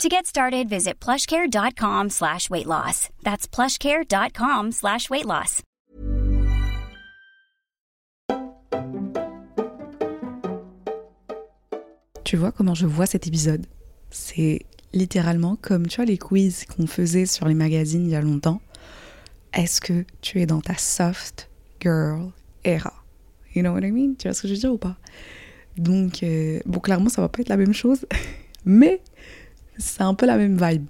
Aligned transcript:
To 0.00 0.08
get 0.08 0.26
started, 0.26 0.68
visit 0.68 0.98
plushcare.com 1.00 2.10
slash 2.10 2.50
weight 2.50 2.66
loss. 2.66 3.08
That's 3.22 3.46
plushcare.com 3.46 4.72
slash 4.72 5.08
weight 5.10 5.26
loss. 5.26 5.62
Tu 12.24 12.36
vois 12.36 12.50
comment 12.50 12.74
je 12.74 12.86
vois 12.86 13.06
cet 13.06 13.26
épisode? 13.26 13.66
C'est 14.10 14.64
littéralement 14.94 15.56
comme 15.56 15.86
tu 15.86 16.04
les 16.04 16.18
quiz 16.18 16.64
qu'on 16.64 16.86
faisait 16.86 17.26
sur 17.26 17.46
les 17.46 17.54
magazines 17.54 18.04
il 18.06 18.10
y 18.10 18.16
a 18.16 18.22
longtemps. 18.22 18.60
Est-ce 19.52 19.80
que 19.80 20.04
tu 20.22 20.40
es 20.40 20.46
dans 20.46 20.62
ta 20.62 20.76
soft 20.78 21.50
girl 21.80 22.32
era? 22.64 22.94
You 23.54 23.62
know 23.62 23.72
what 23.72 23.82
I 23.82 23.92
mean? 23.92 24.14
Tu 24.18 24.28
vois 24.28 24.34
ce 24.34 24.42
que 24.42 24.48
je 24.48 24.54
veux 24.54 24.60
dire 24.60 24.72
ou 24.72 24.78
pas? 24.78 24.96
Donc, 25.76 26.22
euh, 26.22 26.60
bon, 26.64 26.80
clairement, 26.80 27.10
ça 27.10 27.20
va 27.20 27.28
pas 27.28 27.40
être 27.42 27.50
la 27.50 27.58
même 27.58 27.74
chose, 27.74 28.06
mais 28.64 29.00
c'est 29.78 30.02
un 30.02 30.14
peu 30.14 30.26
la 30.26 30.36
même 30.36 30.56
vibe. 30.56 30.86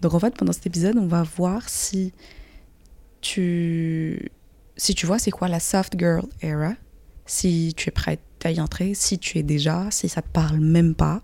Donc, 0.00 0.14
en 0.14 0.20
fait, 0.20 0.34
pendant 0.36 0.52
cet 0.52 0.66
épisode, 0.66 0.96
on 0.96 1.06
va 1.06 1.22
voir 1.22 1.68
si 1.68 2.12
tu, 3.20 4.30
si 4.76 4.94
tu 4.94 5.06
vois 5.06 5.18
c'est 5.18 5.30
quoi 5.30 5.48
la 5.48 5.60
soft 5.60 5.98
girl 5.98 6.22
era, 6.40 6.74
si 7.26 7.74
tu 7.76 7.88
es 7.88 7.92
prête 7.92 8.20
à 8.44 8.52
y 8.52 8.60
entrer, 8.60 8.94
si 8.94 9.18
tu 9.18 9.38
es 9.38 9.42
déjà, 9.42 9.90
si 9.90 10.08
ça 10.08 10.22
te 10.22 10.28
parle 10.28 10.60
même 10.60 10.94
pas, 10.94 11.22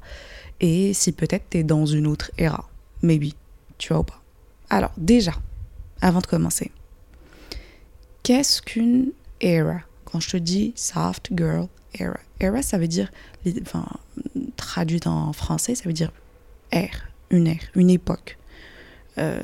et 0.60 0.92
si 0.92 1.12
peut-être 1.12 1.50
tu 1.50 1.58
es 1.58 1.64
dans 1.64 1.86
une 1.86 2.06
autre 2.06 2.30
era. 2.36 2.68
Maybe, 3.02 3.32
tu 3.78 3.92
vois 3.92 4.00
ou 4.00 4.04
pas? 4.04 4.22
Alors, 4.70 4.92
déjà, 4.96 5.34
avant 6.00 6.20
de 6.20 6.26
commencer, 6.26 6.72
qu'est-ce 8.22 8.60
qu'une 8.60 9.12
era? 9.40 9.80
Quand 10.04 10.20
je 10.20 10.30
te 10.30 10.36
dis 10.36 10.72
soft 10.74 11.30
girl 11.32 11.68
era, 11.98 12.18
era 12.40 12.62
ça 12.62 12.78
veut 12.78 12.88
dire, 12.88 13.10
enfin, 13.62 13.86
traduit 14.56 15.00
en 15.06 15.32
français, 15.32 15.74
ça 15.74 15.84
veut 15.84 15.92
dire 15.92 16.10
une 17.30 17.46
ère, 17.46 17.60
une 17.74 17.90
époque. 17.90 18.38
Euh, 19.18 19.42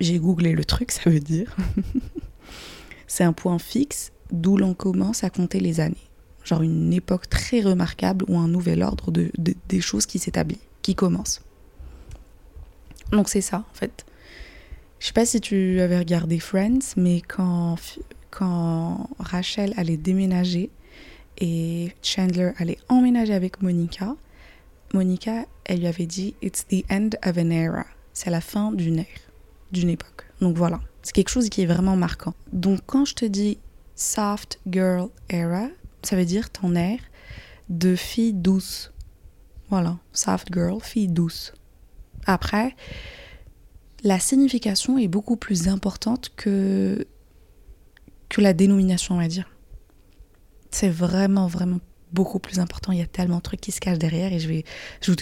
J'ai 0.00 0.18
googlé 0.18 0.52
le 0.52 0.64
truc, 0.64 0.90
ça 0.98 1.08
veut 1.10 1.20
dire. 1.20 1.54
C'est 3.06 3.24
un 3.24 3.32
point 3.32 3.58
fixe 3.58 4.12
d'où 4.30 4.56
l'on 4.56 4.74
commence 4.74 5.24
à 5.24 5.30
compter 5.30 5.60
les 5.60 5.80
années. 5.80 5.96
Genre 6.44 6.62
une 6.62 6.92
époque 6.92 7.28
très 7.28 7.60
remarquable 7.60 8.24
ou 8.28 8.38
un 8.38 8.48
nouvel 8.48 8.82
ordre 8.82 9.10
de- 9.10 9.30
des 9.68 9.80
choses 9.80 10.06
qui 10.06 10.18
s'établit, 10.18 10.58
qui 10.82 10.94
commence. 10.94 11.42
Donc 13.12 13.28
c'est 13.28 13.40
ça 13.42 13.58
en 13.70 13.74
fait. 13.74 14.04
Je 15.00 15.06
sais 15.06 15.12
pas 15.12 15.26
si 15.26 15.40
tu 15.40 15.80
avais 15.80 15.98
regardé 15.98 16.38
Friends, 16.38 16.94
mais 16.96 17.20
quand, 17.22 17.76
quand 18.30 19.08
Rachel 19.18 19.72
allait 19.76 19.96
déménager 19.96 20.70
et 21.38 21.92
Chandler 22.02 22.52
allait 22.58 22.78
emménager 22.88 23.32
avec 23.34 23.62
Monica, 23.62 24.14
Monica, 24.92 25.46
elle 25.64 25.80
lui 25.80 25.86
avait 25.86 26.06
dit 26.06 26.34
It's 26.42 26.66
the 26.66 26.84
end 26.90 27.10
of 27.24 27.38
an 27.38 27.50
era. 27.50 27.86
C'est 28.12 28.30
la 28.30 28.40
fin 28.40 28.72
d'une 28.72 28.98
ère, 28.98 29.06
d'une 29.72 29.88
époque. 29.88 30.26
Donc 30.40 30.56
voilà, 30.56 30.80
c'est 31.02 31.12
quelque 31.12 31.28
chose 31.28 31.48
qui 31.48 31.62
est 31.62 31.66
vraiment 31.66 31.96
marquant. 31.96 32.34
Donc 32.52 32.80
quand 32.86 33.04
je 33.04 33.14
te 33.14 33.24
dis 33.24 33.58
soft 33.94 34.58
girl 34.66 35.08
era, 35.28 35.68
ça 36.02 36.16
veut 36.16 36.24
dire 36.24 36.50
ton 36.50 36.74
ère 36.74 37.00
de 37.68 37.94
fille 37.94 38.32
douce. 38.32 38.92
Voilà, 39.68 39.98
soft 40.12 40.48
girl, 40.52 40.80
fille 40.82 41.08
douce. 41.08 41.52
Après, 42.26 42.74
la 44.02 44.18
signification 44.18 44.98
est 44.98 45.08
beaucoup 45.08 45.36
plus 45.36 45.68
importante 45.68 46.32
que, 46.36 47.06
que 48.28 48.40
la 48.40 48.52
dénomination, 48.52 49.14
on 49.14 49.18
va 49.18 49.28
dire. 49.28 49.48
C'est 50.70 50.90
vraiment, 50.90 51.46
vraiment 51.46 51.80
beaucoup 52.12 52.38
plus 52.38 52.58
important. 52.58 52.92
Il 52.92 52.98
y 52.98 53.02
a 53.02 53.06
tellement 53.06 53.38
de 53.38 53.42
trucs 53.42 53.60
qui 53.60 53.72
se 53.72 53.80
cachent 53.80 53.98
derrière 53.98 54.32
et 54.32 54.38
je 54.38 54.48
vais, 54.48 54.64
je 55.00 55.12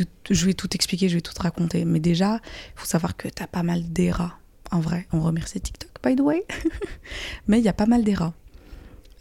vais, 0.44 0.54
tout, 0.54 0.74
expliquer, 0.74 1.08
je 1.08 1.14
vais 1.14 1.20
tout 1.20 1.32
te 1.32 1.42
raconter. 1.42 1.84
Mais 1.84 2.00
déjà, 2.00 2.40
il 2.74 2.80
faut 2.80 2.86
savoir 2.86 3.16
que 3.16 3.28
tu 3.28 3.42
as 3.42 3.46
pas 3.46 3.62
mal 3.62 3.82
d'eras. 3.92 4.32
En 4.70 4.80
vrai, 4.80 5.06
on 5.12 5.20
remercie 5.20 5.60
TikTok, 5.60 5.90
by 6.02 6.14
the 6.14 6.20
way. 6.20 6.44
Mais 7.46 7.58
il 7.58 7.64
y 7.64 7.68
a 7.68 7.72
pas 7.72 7.86
mal 7.86 8.04
d'eras. 8.04 8.32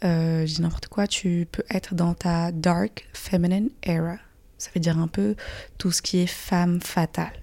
Euh, 0.04 0.46
je 0.46 0.54
dis 0.54 0.62
n'importe 0.62 0.88
quoi, 0.88 1.06
tu 1.06 1.48
peux 1.50 1.64
être 1.70 1.94
dans 1.94 2.14
ta 2.14 2.52
dark 2.52 3.08
feminine 3.12 3.70
era. 3.82 4.18
Ça 4.58 4.70
veut 4.74 4.80
dire 4.80 4.98
un 4.98 5.08
peu 5.08 5.34
tout 5.78 5.90
ce 5.90 6.02
qui 6.02 6.18
est 6.18 6.26
femme 6.26 6.80
fatale. 6.80 7.42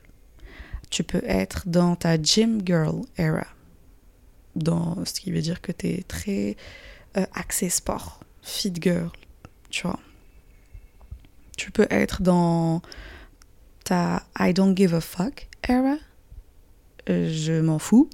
Tu 0.89 1.03
peux 1.03 1.23
être 1.25 1.67
dans 1.67 1.95
ta 1.95 2.21
gym 2.21 2.61
girl 2.65 3.01
era. 3.17 3.47
Dans 4.55 5.03
ce 5.05 5.19
qui 5.19 5.31
veut 5.31 5.41
dire 5.41 5.61
que 5.61 5.71
tu 5.71 5.87
es 5.87 6.03
très 6.03 6.55
euh, 7.17 7.25
axé 7.33 7.69
sport, 7.69 8.21
fit 8.41 8.73
girl, 8.79 9.09
tu 9.69 9.83
vois. 9.87 9.99
Tu 11.57 11.71
peux 11.71 11.87
être 11.89 12.21
dans 12.21 12.81
ta 13.83 14.23
I 14.37 14.53
don't 14.53 14.75
give 14.75 14.93
a 14.93 15.01
fuck 15.01 15.47
era. 15.67 15.97
Je 17.07 17.61
m'en 17.61 17.79
fous. 17.79 18.09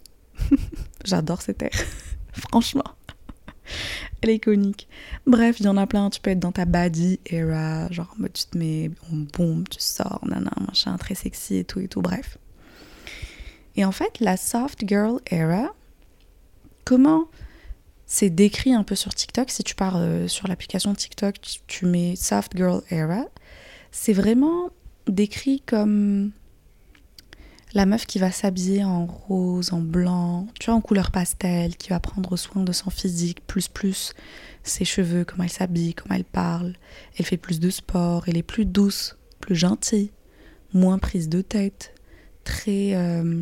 J'adore 1.05 1.41
cette 1.41 1.61
ère. 1.61 1.69
Franchement. 2.33 2.83
Elle 4.21 4.31
est 4.31 4.35
iconique. 4.35 4.87
Bref, 5.25 5.59
il 5.59 5.65
y 5.65 5.69
en 5.69 5.77
a 5.77 5.87
plein. 5.87 6.09
Tu 6.09 6.19
peux 6.19 6.31
être 6.31 6.39
dans 6.39 6.51
ta 6.51 6.65
body 6.65 7.19
era, 7.25 7.89
genre 7.91 8.15
tu 8.33 8.43
te 8.45 8.57
mets 8.57 8.91
en 9.11 9.15
bombe, 9.37 9.67
tu 9.69 9.79
sors, 9.79 10.19
nana, 10.27 10.51
machin, 10.67 10.97
très 10.97 11.15
sexy 11.15 11.57
et 11.57 11.63
tout 11.63 11.79
et 11.79 11.87
tout. 11.87 12.01
Bref. 12.01 12.37
Et 13.75 13.85
en 13.85 13.91
fait, 13.91 14.19
la 14.19 14.37
soft 14.37 14.87
girl 14.87 15.19
era, 15.31 15.73
comment 16.85 17.25
c'est 18.13 18.29
décrit 18.29 18.73
un 18.73 18.83
peu 18.83 18.95
sur 18.95 19.15
TikTok 19.15 19.49
Si 19.49 19.63
tu 19.63 19.73
pars 19.73 19.95
euh, 19.95 20.27
sur 20.27 20.49
l'application 20.49 20.93
TikTok, 20.93 21.35
tu, 21.65 21.85
mets 21.85 22.17
soft 22.17 22.57
girl 22.57 22.81
era, 22.91 23.23
c'est 23.93 24.11
vraiment 24.11 24.69
décrit 25.07 25.61
comme 25.61 26.31
la 27.73 27.85
meuf 27.85 28.05
qui 28.05 28.19
va 28.19 28.29
s'habiller 28.29 28.83
en 28.83 29.05
rose, 29.05 29.71
en 29.71 29.79
blanc, 29.79 30.47
tu 30.59 30.65
vois, 30.65 30.75
en 30.75 30.81
couleur 30.81 31.11
pastel, 31.11 31.77
qui 31.77 31.87
va 31.87 32.01
prendre 32.01 32.35
soin 32.35 32.63
de 32.63 32.73
son 32.73 32.89
physique, 32.89 33.47
plus 33.47 33.69
plus 33.69 34.13
ses 34.61 34.83
cheveux, 34.83 35.23
comment 35.23 35.45
elle 35.45 35.49
s'habille, 35.49 35.93
comment 35.93 36.15
elle 36.15 36.25
parle. 36.25 36.73
Elle 37.17 37.23
fait 37.23 37.37
plus 37.37 37.61
de 37.61 37.69
sport, 37.69 38.25
elle 38.27 38.35
est 38.35 38.43
plus 38.43 38.65
douce, 38.65 39.15
plus 39.39 39.55
gentille, 39.55 40.11
moins 40.73 40.99
prise 40.99 41.29
de 41.29 41.39
tête, 41.39 41.93
très 42.43 42.93
euh, 42.93 43.41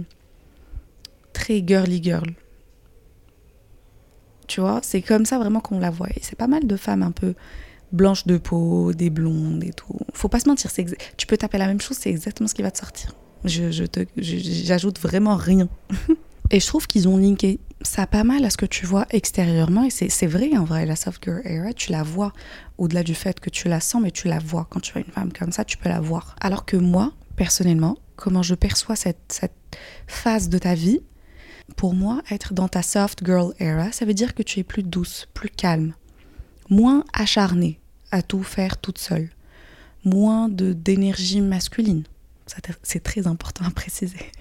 très 1.33 1.63
girly 1.65 2.03
girl. 2.03 2.35
Tu 4.49 4.61
vois, 4.61 4.79
c'est 4.83 5.01
comme 5.03 5.25
ça 5.25 5.37
vraiment 5.37 5.59
qu'on 5.61 5.79
la 5.79 5.91
voit. 5.91 6.09
Et 6.09 6.19
c'est 6.23 6.35
pas 6.35 6.47
mal 6.47 6.65
de 6.65 6.75
femmes 6.75 7.03
un 7.03 7.11
peu 7.11 7.35
blanches 7.91 8.25
de 8.25 8.37
peau, 8.37 8.93
des 8.93 9.09
blondes 9.11 9.63
et 9.63 9.71
tout. 9.73 9.97
Faut 10.13 10.27
pas 10.27 10.39
se 10.39 10.49
mentir, 10.49 10.71
tu 11.17 11.27
peux 11.27 11.37
taper 11.37 11.57
la 11.59 11.67
même 11.67 11.79
chose, 11.79 11.97
c'est 11.99 12.09
exactement 12.09 12.47
ce 12.47 12.55
qui 12.55 12.61
va 12.63 12.71
te 12.71 12.77
sortir. 12.79 13.15
Je, 13.45 13.71
je 13.71 13.83
te, 13.85 14.01
je- 14.17 14.37
j'ajoute 14.37 14.99
vraiment 14.99 15.35
rien. 15.35 15.69
et 16.51 16.59
je 16.59 16.65
trouve 16.67 16.87
qu'ils 16.87 17.07
ont 17.07 17.17
linké 17.17 17.59
ça 17.81 18.05
pas 18.07 18.23
mal 18.23 18.43
à 18.43 18.49
ce 18.49 18.57
que 18.57 18.65
tu 18.65 18.85
vois 18.87 19.05
extérieurement. 19.11 19.83
Et 19.85 19.91
c'est, 19.91 20.09
c'est 20.09 20.27
vrai 20.27 20.57
en 20.57 20.63
vrai, 20.65 20.85
la 20.87 20.95
soft 20.95 21.23
girl 21.23 21.41
era, 21.45 21.71
tu 21.73 21.91
la 21.91 22.01
vois 22.03 22.33
au-delà 22.79 23.03
du 23.03 23.13
fait 23.15 23.39
que 23.39 23.49
tu 23.51 23.67
la 23.69 23.79
sens, 23.79 24.01
mais 24.01 24.11
tu 24.11 24.27
la 24.27 24.39
vois. 24.39 24.67
Quand 24.71 24.79
tu 24.79 24.91
vois 24.93 25.01
une 25.05 25.13
femme 25.13 25.31
comme 25.31 25.51
ça, 25.51 25.63
tu 25.63 25.77
peux 25.77 25.89
la 25.89 26.01
voir. 26.01 26.35
Alors 26.41 26.65
que 26.65 26.75
moi, 26.75 27.13
personnellement, 27.35 27.97
comment 28.15 28.41
je 28.43 28.55
perçois 28.55 28.95
cette, 28.95 29.19
cette 29.29 29.53
phase 30.07 30.49
de 30.49 30.57
ta 30.57 30.73
vie, 30.73 31.01
pour 31.75 31.93
moi, 31.93 32.21
être 32.29 32.53
dans 32.53 32.67
ta 32.67 32.81
soft 32.81 33.25
girl 33.25 33.53
era, 33.59 33.91
ça 33.91 34.05
veut 34.05 34.13
dire 34.13 34.33
que 34.35 34.43
tu 34.43 34.59
es 34.59 34.63
plus 34.63 34.83
douce, 34.83 35.27
plus 35.33 35.49
calme, 35.49 35.93
moins 36.69 37.03
acharnée 37.13 37.79
à 38.11 38.21
tout 38.21 38.43
faire 38.43 38.77
toute 38.77 38.97
seule, 38.97 39.29
moins 40.03 40.49
de 40.49 40.73
d'énergie 40.73 41.41
masculine. 41.41 42.03
C'est 42.83 43.03
très 43.03 43.27
important 43.27 43.65
à 43.65 43.69
préciser. 43.69 44.31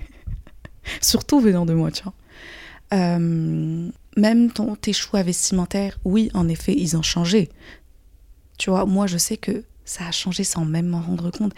Surtout 1.02 1.40
venant 1.40 1.66
de 1.66 1.74
moi, 1.74 1.90
tu 1.90 2.02
vois. 2.02 2.14
Euh, 2.94 3.90
même 4.16 4.50
ton, 4.50 4.74
tes 4.76 4.94
choix 4.94 5.22
vestimentaires, 5.22 5.98
oui, 6.04 6.30
en 6.32 6.48
effet, 6.48 6.74
ils 6.76 6.96
ont 6.96 7.02
changé. 7.02 7.50
Tu 8.56 8.70
vois, 8.70 8.86
moi, 8.86 9.06
je 9.06 9.18
sais 9.18 9.36
que 9.36 9.62
ça 9.84 10.06
a 10.06 10.10
changé 10.10 10.44
sans 10.44 10.64
même 10.64 10.86
m'en 10.86 11.00
rendre 11.00 11.30
compte. 11.30 11.54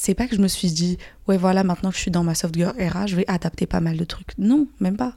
C'est- 0.00 0.14
pas 0.14 0.26
que 0.28 0.36
je 0.36 0.40
me 0.40 0.48
suis 0.48 0.70
dit, 0.70 0.96
ouais, 1.26 1.36
voilà, 1.36 1.64
maintenant 1.64 1.90
que 1.90 1.96
je 1.96 2.02
suis 2.02 2.10
dans 2.10 2.24
ma 2.24 2.34
soft 2.34 2.54
girl 2.54 2.74
era, 2.78 3.06
je 3.06 3.16
vais 3.16 3.24
adapter 3.28 3.66
pas 3.66 3.80
mal 3.80 3.96
de 3.96 4.04
trucs. 4.04 4.36
Non, 4.38 4.68
même 4.80 4.96
pas. 4.96 5.14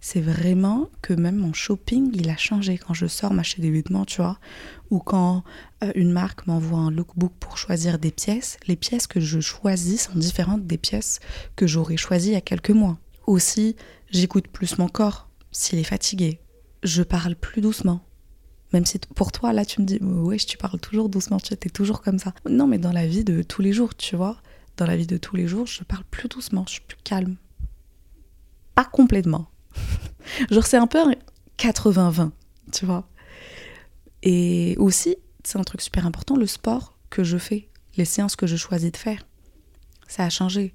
C'est 0.00 0.20
vraiment 0.20 0.88
que 1.00 1.12
même 1.12 1.36
mon 1.36 1.52
shopping, 1.52 2.10
il 2.14 2.28
a 2.30 2.36
changé 2.36 2.76
quand 2.78 2.92
je 2.94 3.06
sors 3.06 3.32
m'acheter 3.32 3.62
des 3.62 3.70
vêtements, 3.70 4.04
tu 4.04 4.20
vois. 4.20 4.38
Ou 4.90 4.98
quand 4.98 5.44
euh, 5.84 5.92
une 5.94 6.10
marque 6.12 6.46
m'envoie 6.46 6.80
un 6.80 6.90
lookbook 6.90 7.32
pour 7.38 7.56
choisir 7.56 7.98
des 8.00 8.10
pièces, 8.10 8.56
les 8.66 8.74
pièces 8.76 9.06
que 9.06 9.20
je 9.20 9.38
choisis 9.40 10.02
sont 10.04 10.18
différentes 10.18 10.66
des 10.66 10.78
pièces 10.78 11.20
que 11.56 11.66
j'aurais 11.68 11.96
choisies 11.96 12.30
il 12.30 12.34
y 12.34 12.36
a 12.36 12.40
quelques 12.40 12.70
mois. 12.70 12.98
Aussi, 13.26 13.76
j'écoute 14.10 14.48
plus 14.48 14.78
mon 14.78 14.88
corps 14.88 15.28
s'il 15.52 15.78
est 15.78 15.84
fatigué. 15.84 16.40
je 16.82 17.04
parle 17.04 17.36
plus 17.36 17.60
doucement. 17.60 18.00
Même 18.72 18.86
si 18.86 18.98
pour 19.14 19.32
toi, 19.32 19.52
là, 19.52 19.64
tu 19.64 19.80
me 19.80 19.86
dis, 19.86 19.98
ouais, 20.00 20.38
tu 20.38 20.56
parles 20.56 20.80
toujours 20.80 21.08
doucement, 21.08 21.38
tu 21.38 21.52
es 21.52 21.56
toujours 21.56 22.00
comme 22.00 22.18
ça. 22.18 22.32
Non, 22.48 22.66
mais 22.66 22.78
dans 22.78 22.92
la 22.92 23.06
vie 23.06 23.24
de 23.24 23.42
tous 23.42 23.62
les 23.62 23.72
jours, 23.72 23.94
tu 23.94 24.16
vois, 24.16 24.38
dans 24.76 24.86
la 24.86 24.96
vie 24.96 25.06
de 25.06 25.18
tous 25.18 25.36
les 25.36 25.46
jours, 25.46 25.66
je 25.66 25.84
parle 25.84 26.04
plus 26.10 26.28
doucement, 26.28 26.64
je 26.66 26.74
suis 26.74 26.80
plus 26.80 26.96
calme. 27.04 27.36
Pas 28.74 28.84
complètement. 28.84 29.50
Genre, 30.50 30.66
c'est 30.66 30.78
un 30.78 30.86
peu 30.86 30.98
80-20, 31.58 32.30
tu 32.72 32.86
vois. 32.86 33.06
Et 34.22 34.74
aussi, 34.78 35.16
c'est 35.44 35.58
un 35.58 35.64
truc 35.64 35.82
super 35.82 36.06
important, 36.06 36.36
le 36.36 36.46
sport 36.46 36.96
que 37.10 37.24
je 37.24 37.36
fais, 37.36 37.68
les 37.96 38.04
séances 38.04 38.36
que 38.36 38.46
je 38.46 38.56
choisis 38.56 38.90
de 38.90 38.96
faire. 38.96 39.26
Ça 40.08 40.24
a 40.24 40.30
changé. 40.30 40.74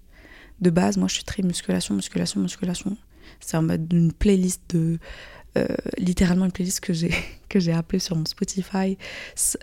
De 0.62 0.70
base, 0.70 0.98
moi, 0.98 1.08
je 1.08 1.16
suis 1.16 1.24
très 1.24 1.44
musculation, 1.44 1.96
musculation, 1.96 2.42
musculation. 2.42 2.98
C'est 3.40 3.58
en 3.58 3.64
mode 3.64 3.92
une 3.92 4.12
playlist 4.12 4.62
de 4.70 5.00
euh, 5.58 5.66
littéralement 5.98 6.46
une 6.46 6.52
playlist 6.52 6.80
que 6.80 6.94
j'ai 6.94 7.14
que 7.50 7.60
j'ai 7.60 7.74
appelée 7.74 8.00
sur 8.00 8.16
mon 8.16 8.26
Spotify 8.26 8.98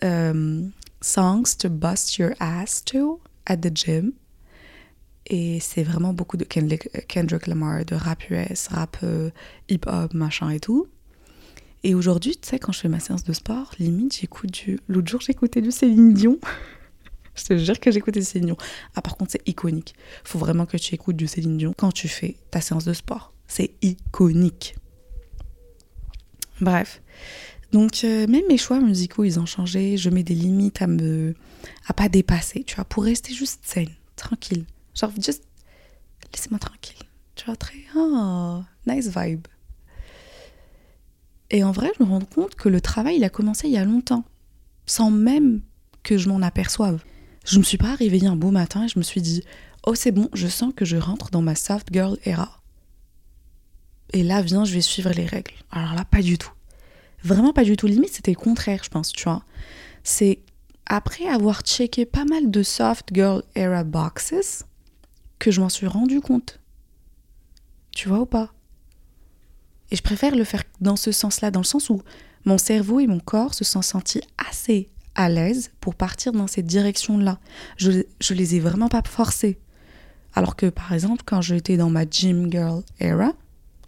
euh, 0.03 0.63
Songs 1.01 1.57
to 1.59 1.69
Bust 1.69 2.17
Your 2.17 2.33
Ass 2.41 2.85
To 2.87 3.21
at 3.47 3.59
the 3.59 3.77
Gym. 3.77 4.13
Et 5.27 5.59
c'est 5.61 5.83
vraiment 5.83 6.13
beaucoup 6.13 6.37
de 6.37 6.45
Kendrick 6.45 7.47
Lamar, 7.47 7.85
de 7.85 7.95
rap 7.95 8.29
US, 8.31 8.69
rap 8.69 8.99
euh, 9.03 9.31
hip-hop, 9.69 10.13
machin 10.13 10.51
et 10.51 10.61
tout. 10.61 10.87
Et 11.83 11.95
aujourd'hui, 11.95 12.37
tu 12.37 12.49
sais, 12.49 12.59
quand 12.59 12.73
je 12.73 12.81
fais 12.81 12.89
ma 12.89 13.01
séance 13.01 13.25
de 13.25 13.33
sport, 13.33 13.71
limite, 13.79 14.19
j'écoute 14.19 14.51
du. 14.51 14.81
L'autre 14.89 15.09
jour, 15.09 15.21
j'écoutais 15.21 15.63
du 15.63 15.71
Céline 15.71 16.13
Dion. 16.13 16.39
je 17.35 17.45
te 17.45 17.57
jure 17.57 17.81
que 17.81 17.91
j'écoutais 17.91 18.23
Céline 18.23 18.49
Dion. 18.49 18.57
Ah, 18.95 19.03
par 19.03 19.17
contre, 19.17 19.33
c'est 19.33 19.49
iconique. 19.49 19.95
Faut 20.25 20.39
vraiment 20.39 20.67
que 20.67 20.77
tu 20.77 20.95
écoutes 20.95 21.17
du 21.17 21.27
Céline 21.27 21.57
Dion 21.57 21.75
quand 21.77 21.93
tu 21.93 22.09
fais 22.09 22.37
ta 22.51 22.61
séance 22.61 22.85
de 22.85 22.93
sport. 22.93 23.33
C'est 23.47 23.73
iconique. 23.83 24.75
Bref. 26.61 27.03
Donc, 27.73 28.05
euh, 28.05 28.27
même 28.27 28.45
mes 28.49 28.59
choix 28.59 28.81
musicaux, 28.81 29.25
ils 29.25 29.41
ont 29.41 29.47
changé. 29.47 29.97
Je 29.97 30.11
mets 30.11 30.23
des 30.23 30.35
limites 30.35 30.81
à 30.83 30.87
me. 30.87 31.35
à 31.87 31.93
pas 31.93 32.09
dépasser, 32.09 32.65
tu 32.65 32.77
vois, 32.77 32.85
pour 32.85 33.05
rester 33.05 33.35
juste 33.35 33.61
saine, 33.65 33.91
tranquille. 34.17 34.65
Genre, 34.95 35.11
juste. 35.21 35.45
laissez-moi 36.33 36.59
tranquille. 36.59 37.03
Tu 37.35 37.47
vois, 37.47 37.57
très. 37.57 37.79
Oh, 37.97 38.63
nice 38.87 39.11
vibe. 39.17 39.47
Et 41.51 41.63
en 41.65 41.73
vrai, 41.73 41.91
je 41.99 42.05
me 42.05 42.09
rends 42.09 42.21
compte 42.21 42.55
que 42.55 42.69
le 42.69 42.81
travail, 42.81 43.17
il 43.17 43.25
a 43.25 43.31
commencé 43.31 43.69
il 43.69 43.75
y 43.75 43.79
a 43.79 43.85
longtemps, 43.85 44.25
sans 44.87 45.11
même 45.11 45.61
que 46.03 46.17
je 46.19 46.29
m'en 46.29 46.43
aperçoive. 46.43 47.03
Je 47.45 47.59
me 47.59 47.65
suis 47.65 47.79
pas 47.79 47.95
réveillée 47.95 48.27
un 48.27 48.37
beau 48.37 48.51
matin 48.51 48.85
et 48.85 48.89
je 48.89 48.99
me 48.99 49.05
suis 49.05 49.21
dit, 49.21 49.43
oh 49.87 49.95
c'est 49.95 50.13
bon, 50.13 50.29
je 50.33 50.49
sens 50.49 50.73
que 50.75 50.85
je 50.85 50.97
rentre 50.97 51.31
dans 51.31 51.43
ma 51.43 51.55
soft 51.55 51.89
girl 51.93 52.17
era 52.25 52.64
et 54.13 54.23
là, 54.23 54.43
viens, 54.43 54.65
je 54.65 54.75
vais 54.75 54.81
suivre 54.81 55.11
les 55.11 55.27
règles. 55.27 55.55
Alors 55.71 55.95
là, 55.95 56.05
pas 56.05 56.23
du 56.23 56.39
tout. 56.39 56.53
Vraiment 57.23 57.53
pas 57.53 57.65
du 57.65 57.77
tout. 57.77 57.87
Limite, 57.87 58.15
c'était 58.15 58.33
le 58.33 58.37
contraire, 58.37 58.83
je 58.85 58.91
pense, 58.91 59.13
tu 59.13 59.25
vois. 59.25 59.45
C'est 60.03 60.41
après 60.87 61.27
avoir 61.27 61.63
checké 61.63 62.05
pas 62.05 62.25
mal 62.25 62.51
de 62.51 62.63
soft 62.63 63.09
girl 63.13 63.43
era 63.55 63.85
boxes 63.85 64.65
que 65.39 65.51
je 65.51 65.61
m'en 65.61 65.71
suis 65.71 65.87
rendu 65.87 66.21
compte. 66.21 66.61
Tu 67.93 68.09
vois 68.09 68.21
ou 68.21 68.27
pas? 68.27 68.53
Et 69.91 69.97
je 69.97 70.03
préfère 70.03 70.35
le 70.35 70.45
faire 70.45 70.65
dans 70.81 70.97
ce 70.97 71.13
sens-là, 71.13 71.51
dans 71.51 71.61
le 71.61 71.65
sens 71.65 71.89
où 71.89 72.03
mon 72.45 72.59
cerveau 72.59 73.01
et 73.01 73.07
mon 73.07 73.21
corps 73.21 73.55
se 73.55 73.65
sont 73.65 73.83
sentis 73.83 74.21
assez 74.51 74.91
à 75.15 75.29
l'aise 75.29 75.71
pour 75.81 75.95
partir 75.95 76.33
dans 76.33 76.47
cette 76.47 76.67
direction-là. 76.67 77.39
Je, 77.77 78.03
je 78.21 78.35
les 78.35 78.57
ai 78.57 78.61
vraiment 78.61 78.89
pas 78.89 79.03
forcés. 79.07 79.59
Alors 80.35 80.57
que 80.57 80.67
par 80.67 80.93
exemple, 80.93 81.23
quand 81.25 81.41
j'étais 81.41 81.77
dans 81.77 81.91
ma 81.91 82.05
gym 82.05 82.51
girl 82.51 82.83
era, 83.01 83.33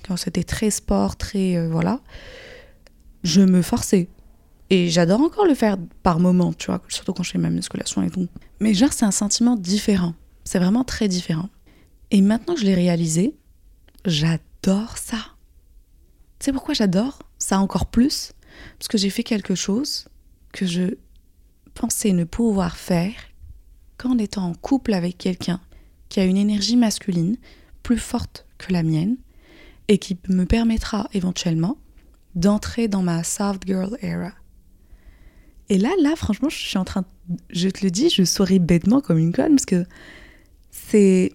quand 0.07 0.17
c'était 0.17 0.45
très 0.45 0.71
sport, 0.71 1.17
très 1.17 1.57
euh, 1.57 1.69
voilà, 1.69 2.01
je 3.23 3.41
me 3.41 3.63
forçais. 3.63 4.09
Et 4.71 4.89
j'adore 4.89 5.21
encore 5.21 5.47
le 5.47 5.55
faire 5.55 5.77
par 6.03 6.19
moment, 6.19 6.53
tu 6.53 6.67
vois, 6.67 6.83
surtout 6.89 7.13
quand 7.13 7.23
je 7.23 7.31
fais 7.31 7.39
ma 7.39 7.51
musculation 7.51 8.03
et 8.03 8.11
tout. 8.11 8.27
Mais 8.61 8.75
genre, 8.75 8.93
c'est 8.93 9.05
un 9.05 9.13
sentiment 9.13 9.57
différent. 9.57 10.15
C'est 10.45 10.59
vraiment 10.59 10.85
très 10.85 11.09
différent. 11.09 11.49
Et 12.11 12.21
maintenant 12.21 12.55
que 12.55 12.61
je 12.61 12.67
l'ai 12.67 12.75
réalisé, 12.75 13.37
j'adore 14.05 14.99
ça. 14.99 15.19
Tu 16.39 16.47
sais 16.47 16.53
pourquoi 16.53 16.75
j'adore 16.75 17.21
ça 17.39 17.59
encore 17.61 17.87
plus? 17.87 18.33
Parce 18.79 18.89
que 18.89 18.99
j'ai 18.99 19.11
fait 19.11 19.23
quelque 19.23 19.55
chose 19.55 20.09
que 20.53 20.67
je 20.67 20.97
pensais 21.75 22.13
ne 22.13 22.25
pouvoir 22.25 22.77
faire 22.77 23.15
qu'en 23.99 24.19
étant 24.19 24.47
en 24.47 24.55
couple 24.55 24.95
avec 24.95 25.19
quelqu'un 25.19 25.61
qui 26.09 26.21
a 26.21 26.25
une 26.25 26.37
énergie 26.37 26.77
masculine 26.77 27.37
plus 27.83 27.99
forte 27.99 28.47
que 28.59 28.73
la 28.73 28.83
mienne 28.83 29.17
et 29.89 29.99
qui 29.99 30.19
me 30.29 30.45
permettra 30.45 31.09
éventuellement 31.13 31.79
d'entrer 32.35 32.89
dans 32.89 33.03
ma 33.03 33.25
soft 33.25 33.67
girl 33.67 33.97
era. 34.03 34.33
Et 35.69 35.79
là, 35.79 35.91
là, 36.01 36.15
franchement, 36.17 36.49
je 36.49 36.57
suis 36.57 36.79
en 36.79 36.85
train, 36.85 37.05
je 37.51 37.69
te 37.69 37.85
le 37.85 37.91
dis, 37.91 38.11
je 38.11 38.23
souris 38.25 38.59
bêtement 38.59 39.01
comme 39.01 39.19
une 39.19 39.33
conne 39.33 39.57
parce 39.57 39.67
que 39.67 39.85
c'est, 40.71 41.33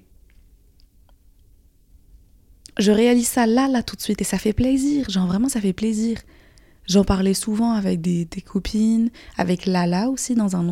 je 2.78 2.92
réalise 2.92 3.28
ça 3.28 3.46
là, 3.46 3.68
là, 3.68 3.84
tout 3.84 3.96
de 3.96 4.02
suite 4.02 4.22
et 4.22 4.26
ça 4.26 4.38
fait 4.38 4.54
plaisir. 4.54 5.10
Genre 5.10 5.28
vraiment, 5.28 5.50
ça 5.50 5.60
fait 5.60 5.74
plaisir. 5.74 6.20
J'en 6.88 7.04
parlais 7.04 7.34
souvent 7.34 7.74
avec 7.74 8.02
des, 8.02 8.26
des, 8.26 8.42
copines, 8.42 9.10
avec 9.38 9.66
Lala 9.66 10.10
aussi 10.10 10.36
dans 10.36 10.56
un 10.56 10.72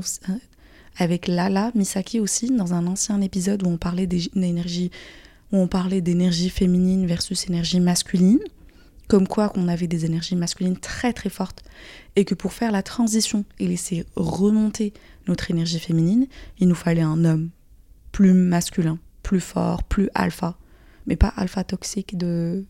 avec 0.97 1.27
Lala 1.27 1.71
Misaki 1.75 2.19
aussi 2.19 2.49
dans 2.51 2.73
un 2.73 2.87
ancien 2.87 3.21
épisode 3.21 3.63
où 3.63 3.69
on 3.69 3.77
parlait 3.77 4.07
d'énergie 4.07 4.91
où 5.51 5.57
on 5.57 5.67
parlait 5.67 6.01
d'énergie 6.01 6.49
féminine 6.49 7.05
versus 7.05 7.47
énergie 7.47 7.79
masculine, 7.79 8.39
comme 9.07 9.27
quoi 9.27 9.49
qu'on 9.49 9.67
avait 9.67 9.87
des 9.87 10.05
énergies 10.05 10.35
masculines 10.35 10.77
très 10.77 11.13
très 11.13 11.29
fortes, 11.29 11.63
et 12.15 12.25
que 12.25 12.35
pour 12.35 12.53
faire 12.53 12.71
la 12.71 12.83
transition 12.83 13.43
et 13.57 13.67
laisser 13.67 14.05
remonter 14.15 14.93
notre 15.27 15.49
énergie 15.51 15.79
féminine, 15.79 16.27
il 16.59 16.67
nous 16.67 16.75
fallait 16.75 17.01
un 17.01 17.25
homme 17.25 17.49
plus 18.11 18.33
masculin, 18.33 18.99
plus 19.23 19.39
fort, 19.39 19.83
plus 19.83 20.09
alpha, 20.13 20.57
mais 21.07 21.15
pas 21.15 21.33
alpha 21.35 21.63
toxique 21.63 22.17
de 22.17 22.65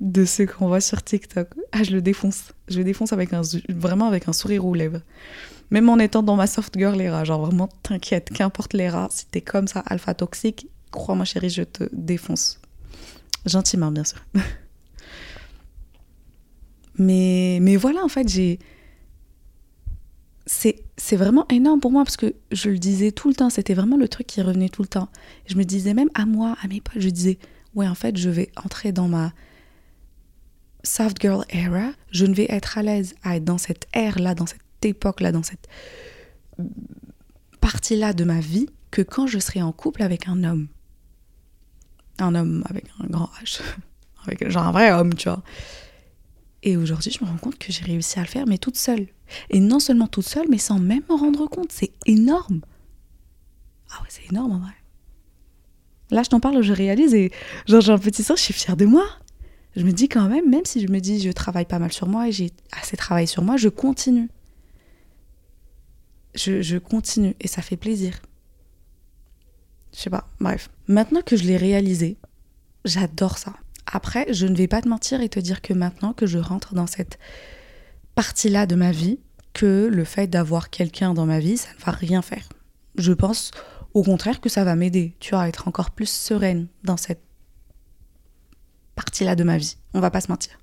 de 0.00 0.24
ce 0.24 0.42
qu'on 0.42 0.68
voit 0.68 0.80
sur 0.80 1.02
TikTok. 1.02 1.48
Ah, 1.72 1.82
je 1.82 1.92
le 1.92 2.02
défonce. 2.02 2.52
Je 2.68 2.78
le 2.78 2.84
défonce 2.84 3.12
avec 3.12 3.32
un, 3.32 3.42
vraiment 3.68 4.08
avec 4.08 4.28
un 4.28 4.32
sourire 4.32 4.66
aux 4.66 4.74
lèvres. 4.74 5.00
Même 5.70 5.88
en 5.88 5.98
étant 5.98 6.22
dans 6.22 6.36
ma 6.36 6.46
soft 6.46 6.76
girl 6.76 7.00
era, 7.00 7.24
genre 7.24 7.46
vraiment 7.46 7.68
t'inquiète, 7.82 8.30
qu'importe 8.30 8.74
l'era, 8.74 9.08
si 9.10 9.26
t'es 9.26 9.40
comme 9.40 9.66
ça, 9.66 9.80
alpha 9.86 10.12
toxique, 10.12 10.68
Crois-moi, 10.94 11.24
chérie, 11.24 11.50
je 11.50 11.64
te 11.64 11.84
défonce. 11.92 12.60
Gentiment, 13.46 13.90
bien 13.90 14.04
sûr. 14.04 14.24
mais, 16.98 17.58
mais 17.60 17.76
voilà, 17.76 18.04
en 18.04 18.08
fait, 18.08 18.28
j'ai. 18.28 18.58
C'est 20.46 21.16
vraiment 21.16 21.46
énorme 21.48 21.80
pour 21.80 21.90
moi 21.90 22.04
parce 22.04 22.16
que 22.16 22.34
je 22.52 22.70
le 22.70 22.78
disais 22.78 23.10
tout 23.10 23.28
le 23.28 23.34
temps, 23.34 23.50
c'était 23.50 23.74
vraiment 23.74 23.96
le 23.96 24.08
truc 24.08 24.26
qui 24.26 24.40
revenait 24.40 24.68
tout 24.68 24.82
le 24.82 24.88
temps. 24.88 25.08
Je 25.46 25.56
me 25.56 25.64
disais 25.64 25.94
même 25.94 26.10
à 26.14 26.26
moi, 26.26 26.56
à 26.62 26.68
mes 26.68 26.80
potes, 26.80 27.00
je 27.00 27.08
disais, 27.08 27.38
ouais, 27.74 27.88
en 27.88 27.94
fait, 27.94 28.16
je 28.16 28.30
vais 28.30 28.50
entrer 28.62 28.92
dans 28.92 29.08
ma 29.08 29.32
soft 30.84 31.20
girl 31.20 31.44
era, 31.48 31.90
je 32.10 32.26
ne 32.26 32.34
vais 32.34 32.46
être 32.48 32.78
à 32.78 32.82
l'aise 32.82 33.14
à 33.22 33.36
être 33.36 33.44
dans 33.44 33.58
cette 33.58 33.88
ère-là, 33.94 34.34
dans 34.34 34.46
cette 34.46 34.60
époque-là, 34.82 35.32
dans 35.32 35.42
cette 35.42 35.66
partie-là 37.60 38.12
de 38.12 38.24
ma 38.24 38.40
vie, 38.40 38.68
que 38.90 39.02
quand 39.02 39.26
je 39.26 39.38
serai 39.40 39.62
en 39.62 39.72
couple 39.72 40.02
avec 40.02 40.28
un 40.28 40.44
homme 40.44 40.68
un 42.18 42.34
homme 42.34 42.64
avec 42.68 42.86
un 43.00 43.06
grand 43.06 43.30
H, 43.42 43.60
avec 44.26 44.48
genre 44.48 44.66
un 44.66 44.72
vrai 44.72 44.92
homme, 44.92 45.14
tu 45.14 45.28
vois. 45.28 45.42
Et 46.62 46.78
aujourd'hui, 46.78 47.10
je 47.10 47.22
me 47.22 47.28
rends 47.28 47.36
compte 47.36 47.58
que 47.58 47.70
j'ai 47.72 47.84
réussi 47.84 48.18
à 48.18 48.22
le 48.22 48.28
faire, 48.28 48.46
mais 48.46 48.56
toute 48.56 48.76
seule. 48.76 49.06
Et 49.50 49.60
non 49.60 49.78
seulement 49.80 50.06
toute 50.06 50.26
seule, 50.26 50.46
mais 50.48 50.58
sans 50.58 50.78
même 50.78 51.02
m'en 51.10 51.16
rendre 51.16 51.46
compte. 51.46 51.70
C'est 51.70 51.92
énorme. 52.06 52.62
Ah 53.90 54.00
ouais, 54.00 54.08
c'est 54.08 54.24
énorme 54.30 54.52
en 54.52 54.58
vrai. 54.58 54.72
Là, 56.10 56.22
je 56.22 56.30
t'en 56.30 56.40
parle, 56.40 56.62
je 56.62 56.72
réalise 56.72 57.14
et 57.14 57.32
genre 57.66 57.80
j'ai 57.80 57.92
un 57.92 57.98
petit 57.98 58.22
sens, 58.22 58.38
je 58.38 58.44
suis 58.44 58.54
fière 58.54 58.76
de 58.76 58.86
moi. 58.86 59.06
Je 59.76 59.84
me 59.84 59.92
dis 59.92 60.08
quand 60.08 60.28
même, 60.28 60.48
même 60.48 60.64
si 60.64 60.80
je 60.80 60.90
me 60.90 61.00
dis 61.00 61.20
je 61.20 61.30
travaille 61.32 61.64
pas 61.64 61.78
mal 61.78 61.92
sur 61.92 62.06
moi 62.06 62.28
et 62.28 62.32
j'ai 62.32 62.50
assez 62.72 62.96
travaillé 62.96 63.26
sur 63.26 63.42
moi, 63.42 63.56
je 63.56 63.68
continue. 63.68 64.28
Je, 66.34 66.62
je 66.62 66.78
continue 66.78 67.34
et 67.40 67.48
ça 67.48 67.62
fait 67.62 67.76
plaisir. 67.76 68.20
Je 69.94 70.00
sais 70.00 70.10
pas, 70.10 70.28
bref. 70.40 70.70
Maintenant 70.88 71.22
que 71.22 71.36
je 71.36 71.44
l'ai 71.44 71.56
réalisé, 71.56 72.16
j'adore 72.84 73.38
ça. 73.38 73.54
Après, 73.86 74.26
je 74.32 74.46
ne 74.46 74.56
vais 74.56 74.66
pas 74.66 74.82
te 74.82 74.88
mentir 74.88 75.20
et 75.20 75.28
te 75.28 75.38
dire 75.38 75.62
que 75.62 75.72
maintenant 75.72 76.12
que 76.12 76.26
je 76.26 76.38
rentre 76.38 76.74
dans 76.74 76.86
cette 76.86 77.18
partie-là 78.14 78.66
de 78.66 78.74
ma 78.74 78.90
vie, 78.90 79.20
que 79.52 79.88
le 79.90 80.04
fait 80.04 80.26
d'avoir 80.26 80.70
quelqu'un 80.70 81.14
dans 81.14 81.26
ma 81.26 81.38
vie, 81.38 81.56
ça 81.56 81.68
ne 81.78 81.84
va 81.84 81.92
rien 81.92 82.22
faire. 82.22 82.48
Je 82.96 83.12
pense 83.12 83.52
au 83.92 84.02
contraire 84.02 84.40
que 84.40 84.48
ça 84.48 84.64
va 84.64 84.74
m'aider, 84.74 85.14
tu 85.20 85.30
vois, 85.30 85.42
à 85.42 85.48
être 85.48 85.68
encore 85.68 85.92
plus 85.92 86.10
sereine 86.10 86.66
dans 86.82 86.96
cette 86.96 87.22
partie-là 88.96 89.36
de 89.36 89.44
ma 89.44 89.56
vie. 89.56 89.76
On 89.92 90.00
va 90.00 90.10
pas 90.10 90.20
se 90.20 90.30
mentir. 90.30 90.58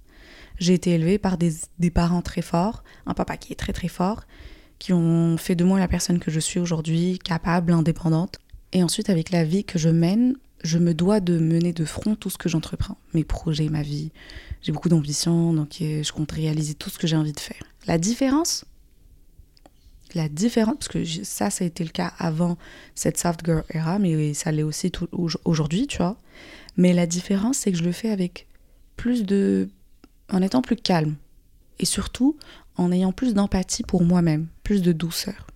J'ai 0.57 0.73
été 0.73 0.91
élevée 0.91 1.17
par 1.17 1.37
des, 1.37 1.53
des, 1.79 1.89
parents 1.89 2.21
très 2.21 2.41
forts, 2.41 2.83
un 3.05 3.13
papa 3.13 3.37
qui 3.37 3.53
est 3.53 3.55
très 3.55 3.73
très 3.73 3.87
fort, 3.87 4.25
qui 4.79 4.91
ont 4.93 5.37
fait 5.37 5.55
de 5.55 5.63
moi 5.63 5.79
la 5.79 5.87
personne 5.87 6.19
que 6.19 6.31
je 6.31 6.39
suis 6.39 6.59
aujourd'hui, 6.59 7.19
capable, 7.19 7.71
indépendante. 7.71 8.39
Et 8.73 8.83
ensuite, 8.83 9.09
avec 9.09 9.31
la 9.31 9.43
vie 9.43 9.63
que 9.63 9.77
je 9.77 9.89
mène, 9.89 10.35
je 10.63 10.77
me 10.77 10.93
dois 10.93 11.19
de 11.19 11.37
mener 11.37 11.73
de 11.73 11.85
front 11.85 12.15
tout 12.15 12.29
ce 12.29 12.37
que 12.37 12.49
j'entreprends, 12.49 12.97
mes 13.13 13.23
projets, 13.23 13.69
ma 13.69 13.81
vie. 13.81 14.11
J'ai 14.61 14.71
beaucoup 14.71 14.89
d'ambition, 14.89 15.53
donc 15.53 15.77
je 15.79 16.11
compte 16.11 16.31
réaliser 16.31 16.75
tout 16.75 16.89
ce 16.89 16.99
que 16.99 17.07
j'ai 17.07 17.17
envie 17.17 17.33
de 17.33 17.39
faire. 17.39 17.61
La 17.87 17.97
différence, 17.97 18.65
la 20.13 20.29
différence, 20.29 20.75
parce 20.75 20.87
que 20.87 21.05
ça, 21.05 21.49
ça 21.49 21.63
a 21.63 21.67
été 21.67 21.83
le 21.83 21.89
cas 21.89 22.13
avant 22.19 22.57
cette 22.95 23.17
soft 23.17 23.45
girl 23.45 23.63
era, 23.69 23.97
mais 23.97 24.33
ça 24.33 24.51
l'est 24.51 24.63
aussi 24.63 24.91
aujourd'hui, 25.43 25.87
tu 25.87 25.97
vois. 25.97 26.17
Mais 26.77 26.93
la 26.93 27.07
différence, 27.07 27.57
c'est 27.57 27.71
que 27.71 27.77
je 27.77 27.83
le 27.83 27.91
fais 27.91 28.09
avec 28.09 28.47
plus 28.97 29.25
de. 29.25 29.69
en 30.31 30.41
étant 30.41 30.61
plus 30.61 30.75
calme. 30.75 31.15
Et 31.79 31.85
surtout, 31.85 32.37
en 32.77 32.91
ayant 32.91 33.11
plus 33.11 33.33
d'empathie 33.33 33.83
pour 33.83 34.03
moi-même, 34.03 34.47
plus 34.63 34.81
de 34.81 34.91
douceur. 34.91 35.47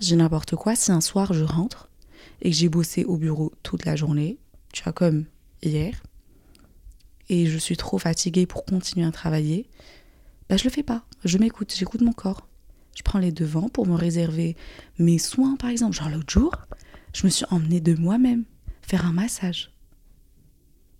J'ai 0.00 0.16
n'importe 0.16 0.56
quoi, 0.56 0.76
si 0.76 0.92
un 0.92 1.00
soir 1.00 1.32
je 1.32 1.44
rentre 1.44 1.88
et 2.42 2.50
que 2.50 2.56
j'ai 2.56 2.68
bossé 2.68 3.04
au 3.04 3.16
bureau 3.16 3.52
toute 3.62 3.84
la 3.84 3.96
journée, 3.96 4.38
tu 4.72 4.82
vois, 4.82 4.92
comme 4.92 5.24
hier, 5.62 6.02
et 7.28 7.46
je 7.46 7.56
suis 7.56 7.76
trop 7.76 7.98
fatiguée 7.98 8.46
pour 8.46 8.64
continuer 8.64 9.06
à 9.06 9.12
travailler, 9.12 9.68
bah 10.48 10.56
je 10.56 10.64
le 10.64 10.70
fais 10.70 10.82
pas. 10.82 11.04
Je 11.24 11.38
m'écoute, 11.38 11.72
j'écoute 11.74 12.02
mon 12.02 12.12
corps. 12.12 12.46
Je 12.96 13.02
prends 13.02 13.20
les 13.20 13.32
devants 13.32 13.68
pour 13.68 13.86
me 13.86 13.94
réserver 13.94 14.56
mes 14.98 15.18
soins, 15.18 15.56
par 15.56 15.70
exemple. 15.70 15.96
Genre 15.96 16.10
l'autre 16.10 16.30
jour, 16.30 16.52
je 17.14 17.24
me 17.24 17.30
suis 17.30 17.46
emmenée 17.50 17.80
de 17.80 17.94
moi-même 17.94 18.44
faire 18.82 19.06
un 19.06 19.12
massage. 19.12 19.70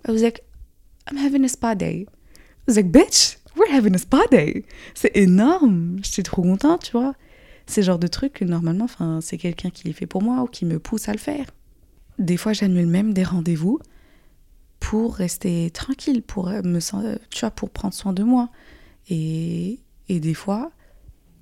I 0.06 0.10
was 0.10 0.22
like, 0.22 0.42
I'm 1.10 1.18
having 1.18 1.44
a 1.44 1.48
spa 1.48 1.74
day. 1.74 2.06
I 2.06 2.64
was 2.66 2.76
like, 2.76 2.90
bitch, 2.90 3.36
we're 3.56 3.70
having 3.70 3.94
a 3.94 3.98
spa 3.98 4.22
day. 4.30 4.64
C'est 4.94 5.14
énorme. 5.16 5.98
J'étais 6.02 6.22
trop 6.22 6.42
contente, 6.42 6.84
tu 6.84 6.92
vois. 6.92 7.14
C'est 7.66 7.80
le 7.82 7.86
genre 7.86 7.98
de 7.98 8.06
truc 8.06 8.34
que 8.34 8.44
normalement, 8.44 8.86
c'est 9.20 9.38
quelqu'un 9.38 9.70
qui 9.70 9.84
les 9.84 9.92
fait 9.92 10.06
pour 10.06 10.22
moi 10.22 10.42
ou 10.42 10.46
qui 10.46 10.64
me 10.64 10.78
pousse 10.78 11.08
à 11.08 11.12
le 11.12 11.18
faire. 11.18 11.46
Des 12.18 12.36
fois, 12.36 12.52
j'annule 12.52 12.86
même 12.86 13.14
des 13.14 13.24
rendez-vous 13.24 13.78
pour 14.80 15.14
rester 15.14 15.70
tranquille, 15.70 16.22
pour 16.22 16.48
me, 16.48 16.78
tu 17.30 17.40
vois, 17.40 17.50
pour 17.50 17.70
prendre 17.70 17.94
soin 17.94 18.12
de 18.12 18.22
moi. 18.22 18.50
Et, 19.08 19.78
et 20.08 20.20
des 20.20 20.34
fois, 20.34 20.72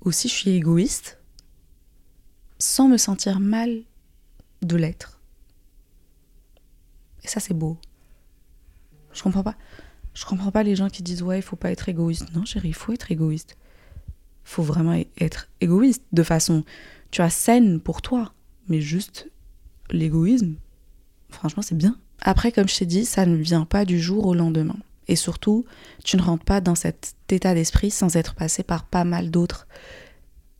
aussi, 0.01 0.27
je 0.27 0.33
suis 0.33 0.51
égoïste 0.51 1.19
sans 2.59 2.87
me 2.87 2.97
sentir 2.97 3.39
mal 3.39 3.81
de 4.61 4.75
l'être. 4.75 5.19
Et 7.23 7.27
ça, 7.27 7.39
c'est 7.39 7.53
beau. 7.53 7.77
Je 9.13 9.21
comprends 9.21 9.43
pas. 9.43 9.55
Je 10.13 10.25
comprends 10.25 10.51
pas 10.51 10.63
les 10.63 10.75
gens 10.75 10.89
qui 10.89 11.03
disent 11.03 11.23
ouais, 11.23 11.39
il 11.39 11.41
faut 11.41 11.55
pas 11.55 11.71
être 11.71 11.89
égoïste. 11.89 12.33
Non, 12.33 12.45
chérie, 12.45 12.69
il 12.69 12.75
faut 12.75 12.93
être 12.93 13.11
égoïste. 13.11 13.57
Faut 14.43 14.63
vraiment 14.63 14.99
être 15.19 15.47
égoïste 15.61 16.03
de 16.11 16.23
façon, 16.23 16.63
tu 17.11 17.21
as 17.21 17.29
saine 17.29 17.79
pour 17.79 18.01
toi. 18.01 18.33
Mais 18.67 18.81
juste 18.81 19.29
l'égoïsme, 19.89 20.55
franchement, 21.29 21.63
c'est 21.63 21.77
bien. 21.77 21.97
Après, 22.21 22.51
comme 22.51 22.67
je 22.67 22.77
t'ai 22.77 22.85
dit, 22.85 23.05
ça 23.05 23.25
ne 23.25 23.35
vient 23.35 23.65
pas 23.65 23.85
du 23.85 23.99
jour 23.99 24.25
au 24.27 24.33
lendemain. 24.33 24.77
Et 25.07 25.15
surtout, 25.15 25.65
tu 26.03 26.17
ne 26.17 26.21
rentres 26.21 26.45
pas 26.45 26.61
dans 26.61 26.75
cet 26.75 27.15
état 27.29 27.53
d'esprit 27.53 27.91
sans 27.91 28.15
être 28.15 28.35
passé 28.35 28.63
par 28.63 28.85
pas 28.85 29.03
mal 29.03 29.31
d'autres 29.31 29.67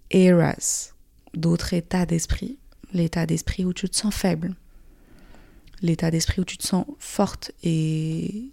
eras, 0.10 0.94
d'autres 1.34 1.74
états 1.74 2.06
d'esprit. 2.06 2.58
L'état 2.94 3.26
d'esprit 3.26 3.64
où 3.64 3.72
tu 3.72 3.88
te 3.88 3.96
sens 3.96 4.14
faible, 4.14 4.54
l'état 5.82 6.12
d'esprit 6.12 6.42
où 6.42 6.44
tu 6.44 6.58
te 6.58 6.68
sens 6.68 6.86
forte 7.00 7.54
et 7.64 8.52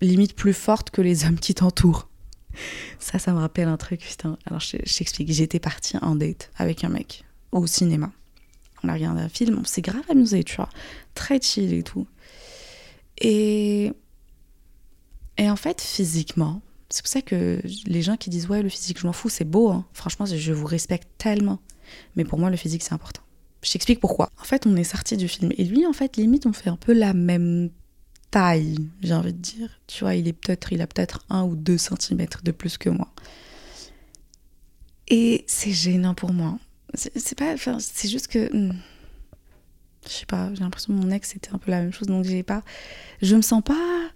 limite 0.00 0.34
plus 0.34 0.54
forte 0.54 0.90
que 0.90 1.02
les 1.02 1.26
hommes 1.26 1.38
qui 1.38 1.54
t'entourent. 1.54 2.08
Ça, 2.98 3.18
ça 3.18 3.32
me 3.32 3.38
rappelle 3.38 3.68
un 3.68 3.76
truc, 3.76 4.00
putain. 4.00 4.38
Alors, 4.46 4.60
je, 4.60 4.76
t'explique. 4.76 5.32
J'étais 5.32 5.60
partie 5.60 5.96
en 5.98 6.14
date 6.14 6.50
avec 6.56 6.84
un 6.84 6.88
mec 6.88 7.24
au 7.52 7.66
cinéma. 7.66 8.10
On 8.82 8.88
a 8.88 8.94
regardé 8.94 9.22
un 9.22 9.28
film, 9.28 9.58
on 9.60 9.64
s'est 9.64 9.82
grave 9.82 10.04
amusé, 10.10 10.44
tu 10.44 10.56
vois. 10.56 10.68
Très 11.14 11.40
chill 11.40 11.72
et 11.72 11.82
tout. 11.82 12.06
Et. 13.18 13.92
Et 15.36 15.50
en 15.50 15.56
fait, 15.56 15.80
physiquement, 15.80 16.62
c'est 16.90 17.02
pour 17.02 17.10
ça 17.10 17.20
que 17.20 17.60
les 17.86 18.02
gens 18.02 18.16
qui 18.16 18.30
disent 18.30 18.48
ouais, 18.48 18.62
le 18.62 18.68
physique, 18.68 19.00
je 19.00 19.06
m'en 19.06 19.12
fous, 19.12 19.28
c'est 19.28 19.44
beau. 19.44 19.70
Hein. 19.70 19.84
Franchement, 19.92 20.26
je 20.26 20.52
vous 20.52 20.66
respecte 20.66 21.08
tellement. 21.18 21.58
Mais 22.14 22.24
pour 22.24 22.38
moi, 22.38 22.50
le 22.50 22.56
physique, 22.56 22.82
c'est 22.82 22.92
important. 22.92 23.22
Je 23.62 23.72
t'explique 23.72 23.98
pourquoi. 23.98 24.28
En 24.40 24.44
fait, 24.44 24.66
on 24.66 24.76
est 24.76 24.84
sorti 24.84 25.16
du 25.16 25.26
film. 25.26 25.50
Et 25.56 25.64
lui, 25.64 25.86
en 25.86 25.92
fait, 25.92 26.16
limite, 26.16 26.46
on 26.46 26.52
fait 26.52 26.70
un 26.70 26.76
peu 26.76 26.92
la 26.92 27.14
même 27.14 27.70
taille, 28.34 28.90
j'ai 29.00 29.14
envie 29.14 29.32
de 29.32 29.38
dire. 29.38 29.70
Tu 29.86 30.02
vois, 30.02 30.16
il 30.16 30.26
est 30.26 30.32
peut-être, 30.32 30.72
il 30.72 30.82
a 30.82 30.88
peut-être 30.88 31.24
un 31.30 31.44
ou 31.44 31.54
deux 31.54 31.78
centimètres 31.78 32.42
de 32.42 32.50
plus 32.50 32.78
que 32.78 32.90
moi. 32.90 33.08
Et 35.06 35.44
c'est 35.46 35.70
gênant 35.70 36.14
pour 36.14 36.32
moi. 36.32 36.58
C'est 36.94 37.38
pas, 37.38 37.54
c'est 37.78 38.08
juste 38.08 38.26
que, 38.26 38.52
hmm, 38.52 38.72
je 40.04 40.10
sais 40.10 40.26
pas, 40.26 40.52
j'ai 40.52 40.64
l'impression 40.64 40.92
que 40.92 41.00
mon 41.00 41.12
ex 41.12 41.30
c'était 41.30 41.50
un 41.52 41.58
peu 41.58 41.70
la 41.70 41.80
même 41.80 41.92
chose, 41.92 42.08
donc 42.08 42.24
j'ai 42.24 42.42
pas, 42.42 42.64
je 43.22 43.36
me 43.36 43.42
sens 43.42 43.62
pas. 43.62 44.10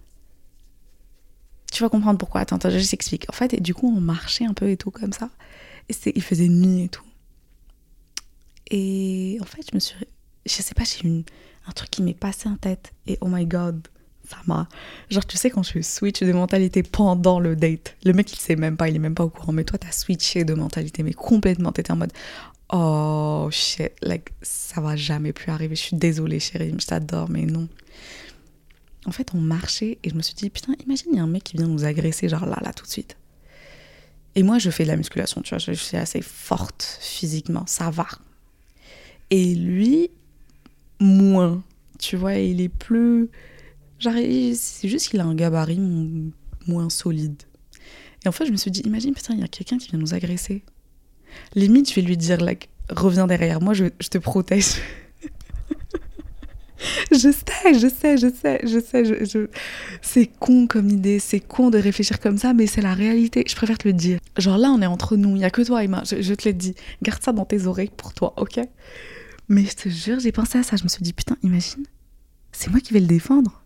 Tu 1.70 1.84
vas 1.84 1.88
comprendre 1.88 2.18
pourquoi. 2.18 2.40
Attends, 2.40 2.56
attends, 2.56 2.70
je 2.70 2.90
t'explique. 2.90 3.26
En 3.28 3.32
fait, 3.32 3.54
et 3.54 3.60
du 3.60 3.72
coup, 3.72 3.94
on 3.94 4.00
marchait 4.00 4.46
un 4.46 4.54
peu 4.54 4.68
et 4.68 4.76
tout 4.76 4.90
comme 4.90 5.12
ça. 5.12 5.30
Et 5.88 5.94
il 6.16 6.22
faisait 6.22 6.48
nuit 6.48 6.84
et 6.84 6.88
tout. 6.88 7.04
Et 8.70 9.38
en 9.40 9.44
fait, 9.44 9.62
je 9.70 9.76
me 9.76 9.80
suis. 9.80 9.94
Je 10.44 10.54
sais 10.54 10.74
pas, 10.74 10.82
j'ai 10.82 11.06
eu 11.06 11.24
un 11.66 11.72
truc 11.72 11.90
qui 11.90 12.02
m'est 12.02 12.14
passé 12.14 12.48
en 12.48 12.56
tête. 12.56 12.92
Et 13.06 13.18
oh 13.20 13.28
my 13.28 13.46
god, 13.46 13.86
ça 14.28 14.36
m'a. 14.46 14.68
Genre, 15.10 15.26
tu 15.26 15.36
sais, 15.36 15.50
quand 15.50 15.62
je 15.62 15.80
switch 15.80 16.20
de 16.20 16.32
mentalité 16.32 16.82
pendant 16.82 17.40
le 17.40 17.56
date, 17.56 17.96
le 18.04 18.12
mec, 18.12 18.32
il 18.32 18.38
sait 18.38 18.56
même 18.56 18.76
pas, 18.76 18.88
il 18.88 18.96
est 18.96 19.00
même 19.00 19.14
pas 19.14 19.24
au 19.24 19.30
courant. 19.30 19.52
Mais 19.52 19.64
toi, 19.64 19.78
t'as 19.78 19.92
switché 19.92 20.44
de 20.44 20.54
mentalité, 20.54 21.02
mais 21.02 21.14
complètement. 21.14 21.72
T'étais 21.72 21.92
en 21.92 21.96
mode 21.96 22.12
Oh 22.70 23.48
shit, 23.50 23.92
like, 24.02 24.32
ça 24.42 24.80
va 24.80 24.94
jamais 24.96 25.32
plus 25.32 25.50
arriver. 25.50 25.74
Je 25.74 25.80
suis 25.80 25.96
désolée, 25.96 26.38
chérie, 26.40 26.74
je 26.78 26.86
t'adore, 26.86 27.30
mais 27.30 27.46
non. 27.46 27.68
En 29.06 29.12
fait, 29.12 29.30
on 29.34 29.40
marchait 29.40 29.98
et 30.04 30.10
je 30.10 30.14
me 30.14 30.20
suis 30.20 30.34
dit, 30.34 30.50
putain, 30.50 30.74
imagine, 30.84 31.08
il 31.12 31.16
y 31.16 31.20
a 31.20 31.22
un 31.22 31.26
mec 31.26 31.44
qui 31.44 31.56
vient 31.56 31.66
nous 31.66 31.84
agresser, 31.84 32.28
genre 32.28 32.44
là, 32.44 32.58
là, 32.62 32.74
tout 32.74 32.84
de 32.84 32.90
suite. 32.90 33.16
Et 34.34 34.42
moi, 34.42 34.58
je 34.58 34.68
fais 34.70 34.82
de 34.82 34.88
la 34.88 34.96
musculation, 34.96 35.40
tu 35.40 35.50
vois, 35.50 35.58
je 35.58 35.72
suis 35.72 35.96
assez 35.96 36.20
forte 36.20 36.98
physiquement, 37.00 37.64
ça 37.66 37.90
va. 37.90 38.06
Et 39.30 39.54
lui, 39.54 40.10
moins. 41.00 41.62
Tu 41.98 42.16
vois, 42.16 42.34
il 42.34 42.60
est 42.60 42.68
plus. 42.68 43.30
C'est 44.00 44.88
juste 44.88 45.08
qu'il 45.08 45.20
a 45.20 45.24
un 45.24 45.34
gabarit 45.34 45.80
moins 46.66 46.88
solide. 46.90 47.42
Et 48.24 48.28
en 48.28 48.32
fait, 48.32 48.46
je 48.46 48.52
me 48.52 48.56
suis 48.56 48.70
dit, 48.70 48.80
imagine, 48.80 49.14
putain, 49.14 49.34
il 49.34 49.40
y 49.40 49.44
a 49.44 49.48
quelqu'un 49.48 49.78
qui 49.78 49.88
vient 49.88 49.98
nous 49.98 50.14
agresser. 50.14 50.62
Limite, 51.54 51.90
je 51.90 51.94
vais 51.94 52.02
lui 52.02 52.16
dire, 52.16 52.40
like, 52.40 52.68
reviens 52.90 53.26
derrière 53.26 53.60
moi, 53.60 53.74
je, 53.74 53.86
je 54.00 54.08
te 54.08 54.18
protège. 54.18 54.80
je 57.12 57.16
sais, 57.16 57.74
je 57.74 57.88
sais, 57.88 58.16
je 58.16 58.28
sais, 58.30 58.60
je 58.64 58.80
sais. 58.80 59.04
Je, 59.24 59.46
C'est 60.02 60.26
con 60.26 60.66
comme 60.66 60.88
idée, 60.88 61.18
c'est 61.18 61.40
con 61.40 61.70
de 61.70 61.78
réfléchir 61.78 62.18
comme 62.20 62.38
ça, 62.38 62.54
mais 62.54 62.66
c'est 62.66 62.82
la 62.82 62.94
réalité. 62.94 63.44
Je 63.46 63.54
préfère 63.54 63.78
te 63.78 63.86
le 63.86 63.94
dire. 63.94 64.18
Genre 64.36 64.58
là, 64.58 64.70
on 64.70 64.80
est 64.82 64.86
entre 64.86 65.16
nous, 65.16 65.30
il 65.30 65.38
n'y 65.38 65.44
a 65.44 65.50
que 65.50 65.62
toi, 65.62 65.84
Emma. 65.84 66.02
Je, 66.04 66.22
je 66.22 66.34
te 66.34 66.44
l'ai 66.44 66.54
dit. 66.54 66.74
Garde 67.02 67.22
ça 67.22 67.32
dans 67.32 67.44
tes 67.44 67.66
oreilles 67.66 67.90
pour 67.96 68.14
toi, 68.14 68.34
ok? 68.36 68.60
Mais 69.48 69.64
je 69.64 69.74
te 69.74 69.88
jure, 69.88 70.20
j'ai 70.20 70.32
pensé 70.32 70.58
à 70.58 70.62
ça. 70.62 70.76
Je 70.76 70.84
me 70.84 70.88
suis 70.88 71.02
dit, 71.02 71.12
putain, 71.12 71.36
imagine, 71.42 71.84
c'est 72.52 72.70
moi 72.70 72.80
qui 72.80 72.92
vais 72.92 73.00
le 73.00 73.06
défendre. 73.06 73.62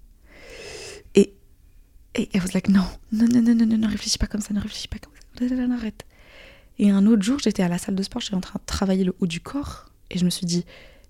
Et, 2.15 2.29
elle 2.33 2.43
was 2.43 2.53
like, 2.53 2.69
non, 2.69 2.85
non, 3.13 3.27
non, 3.27 3.43
non, 3.43 3.55
non, 3.55 3.79
ne 3.79 3.89
réfléchis 3.89 4.19
pas 4.19 4.27
comme 4.27 4.41
ça, 4.41 4.53
ne 4.53 4.61
réfléchis 4.61 4.89
pas 4.89 4.99
comme 4.99 5.13
ça. 5.15 5.75
Arrête. 5.75 6.05
Et 6.79 6.91
un 6.91 7.07
autre 7.07 7.23
jour, 7.23 7.39
j'étais 7.39 7.63
à 7.63 7.69
la 7.69 7.79
salle 7.79 7.95
de 7.95 8.03
sport, 8.03 8.21
j'étais 8.21 8.35
en 8.35 8.41
train 8.41 8.59
de 8.61 8.67
travailler 8.67 9.05
le 9.05 9.15
haut 9.21 9.27
du 9.27 9.41
corps. 9.41 9.87
Et 10.11 10.19
je 10.19 10.25
me 10.25 10.31
suis 10.31 10.47
dit, 10.47 10.65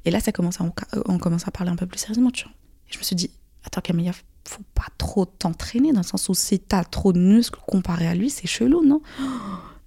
et 0.05 0.11
là, 0.11 0.21
ça 0.21 0.33
commence 0.33 0.61
à, 0.61 0.65
on 1.07 1.19
commence 1.19 1.47
à 1.49 1.51
parler 1.51 1.71
un 1.71 1.77
peu 1.77 1.87
plus 1.87 1.99
sérieusement, 1.99 2.31
tu 2.31 2.45
vois. 2.45 2.53
Et 2.89 2.93
je 2.93 2.99
me 2.99 3.03
suis 3.03 3.17
dit, 3.17 3.31
attends, 3.65 3.81
Camilla, 3.81 4.13
faut 4.47 4.63
pas 4.75 4.87
trop 4.99 5.25
t'entraîner, 5.25 5.93
dans 5.93 6.01
le 6.01 6.07
sens 6.07 6.29
où 6.29 6.35
si 6.35 6.59
t'as 6.59 6.85
trop 6.85 7.13
de 7.13 7.21
muscles 7.21 7.61
comparé 7.67 8.07
à 8.07 8.15
lui, 8.15 8.31
c'est 8.31 8.47
chelou, 8.47 8.85
non? 8.85 9.03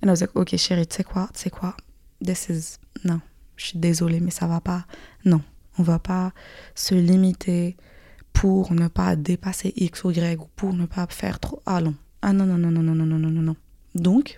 Et 0.02 0.06
là, 0.06 0.16
je 0.16 0.26
ok, 0.34 0.56
chérie, 0.58 0.88
tu 0.88 0.98
sais 0.98 1.04
quoi, 1.04 1.30
tu 1.34 1.42
sais 1.42 1.50
quoi, 1.50 1.76
this 2.24 2.48
is. 2.50 2.78
Non, 3.04 3.20
je 3.58 3.68
suis 3.68 3.80
désolée, 3.80 4.20
mais 4.20 4.32
ça 4.32 4.48
va 4.48 4.62
pas. 4.62 4.86
Non, 5.26 5.42
on 5.78 5.84
va 5.84 6.00
pas 6.00 6.34
se 6.74 6.96
limiter 6.96 7.76
pour 8.36 8.74
ne 8.74 8.90
pas 8.90 9.16
dépasser 9.16 9.74
X 9.78 10.04
ou 10.04 10.12
Y 10.12 10.40
ou 10.40 10.48
pour 10.56 10.74
ne 10.74 10.86
pas 10.86 11.08
faire 11.08 11.40
trop. 11.40 11.64
Ah 11.66 11.82
non, 11.82 11.96
ah 12.22 12.34
non, 12.34 12.46
non, 12.46 12.58
non, 12.58 12.70
non, 12.70 12.84
non, 12.84 12.94
non, 12.94 13.06
non, 13.06 13.32
non, 13.32 13.42
non. 13.42 13.56
Donc, 13.96 14.38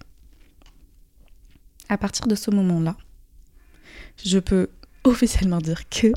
à 1.90 1.98
partir 1.98 2.28
de 2.28 2.36
ce 2.36 2.52
moment-là, 2.52 2.96
je 4.24 4.40
peux 4.40 4.70
officiellement 5.04 5.58
dire 5.58 5.90
que, 5.90 6.08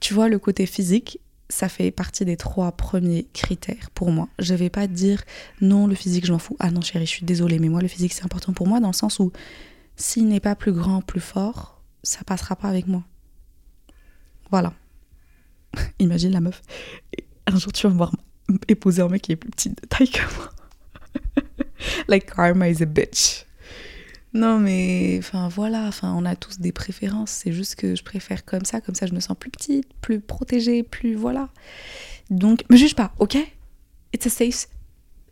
tu 0.00 0.14
vois, 0.14 0.28
le 0.28 0.38
côté 0.38 0.66
physique, 0.66 1.20
ça 1.48 1.68
fait 1.68 1.92
partie 1.92 2.24
des 2.24 2.36
trois 2.36 2.72
premiers 2.72 3.28
critères 3.32 3.90
pour 3.94 4.10
moi. 4.10 4.28
Je 4.40 4.54
vais 4.54 4.68
pas 4.68 4.88
dire 4.88 5.22
non, 5.60 5.86
le 5.86 5.94
physique, 5.94 6.26
je 6.26 6.32
m'en 6.32 6.38
fous. 6.38 6.56
Ah 6.58 6.72
non, 6.72 6.80
chérie, 6.80 7.06
je 7.06 7.10
suis 7.10 7.24
désolée, 7.24 7.60
mais 7.60 7.68
moi, 7.68 7.80
le 7.80 7.88
physique, 7.88 8.12
c'est 8.12 8.24
important 8.24 8.52
pour 8.52 8.66
moi 8.66 8.80
dans 8.80 8.88
le 8.88 8.94
sens 8.94 9.20
où 9.20 9.32
s'il 9.96 10.26
n'est 10.26 10.40
pas 10.40 10.56
plus 10.56 10.72
grand, 10.72 11.02
plus 11.02 11.20
fort, 11.20 11.82
ça 12.02 12.24
passera 12.24 12.56
pas 12.56 12.68
avec 12.68 12.88
moi. 12.88 13.04
Voilà. 14.50 14.72
Imagine 15.98 16.32
la 16.32 16.40
meuf. 16.40 16.62
Un 17.46 17.58
jour, 17.58 17.72
tu 17.72 17.86
vas 17.86 17.92
me 17.92 17.98
voir 17.98 18.12
épouser 18.68 19.02
un 19.02 19.08
mec 19.08 19.22
qui 19.22 19.32
est 19.32 19.36
plus 19.36 19.50
petit 19.50 19.70
de 19.70 19.74
taille 19.88 20.10
que 20.10 20.22
moi. 20.36 20.50
like 22.08 22.34
karma 22.34 22.68
is 22.68 22.82
a 22.82 22.86
bitch. 22.86 23.44
Non, 24.34 24.58
mais 24.58 25.16
enfin 25.18 25.48
voilà, 25.48 25.84
enfin 25.84 26.12
on 26.14 26.24
a 26.24 26.36
tous 26.36 26.60
des 26.60 26.72
préférences. 26.72 27.30
C'est 27.30 27.52
juste 27.52 27.76
que 27.76 27.96
je 27.96 28.04
préfère 28.04 28.44
comme 28.44 28.64
ça, 28.64 28.80
comme 28.80 28.94
ça 28.94 29.06
je 29.06 29.14
me 29.14 29.20
sens 29.20 29.36
plus 29.38 29.50
petite, 29.50 29.86
plus 30.00 30.20
protégée, 30.20 30.82
plus 30.82 31.14
voilà. 31.14 31.48
Donc, 32.30 32.62
me 32.70 32.76
juge 32.76 32.94
pas, 32.94 33.12
ok? 33.18 33.38
It's 34.12 34.26
a 34.26 34.30
safe, 34.30 34.68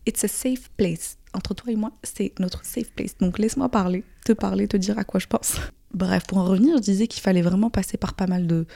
it's 0.06 0.24
a 0.24 0.28
safe 0.28 0.70
place. 0.76 1.18
Entre 1.34 1.52
toi 1.52 1.70
et 1.70 1.76
moi, 1.76 1.92
c'est 2.02 2.32
notre 2.38 2.64
safe 2.64 2.90
place. 2.92 3.16
Donc 3.18 3.38
laisse-moi 3.38 3.68
parler, 3.68 4.04
te 4.24 4.32
parler, 4.32 4.66
te 4.66 4.78
dire 4.78 4.98
à 4.98 5.04
quoi 5.04 5.20
je 5.20 5.26
pense. 5.26 5.56
Bref, 5.94 6.26
pour 6.26 6.38
en 6.38 6.44
revenir, 6.44 6.76
je 6.76 6.82
disais 6.82 7.06
qu'il 7.06 7.22
fallait 7.22 7.42
vraiment 7.42 7.70
passer 7.70 7.96
par 7.96 8.14
pas 8.14 8.26
mal 8.26 8.46
de 8.46 8.66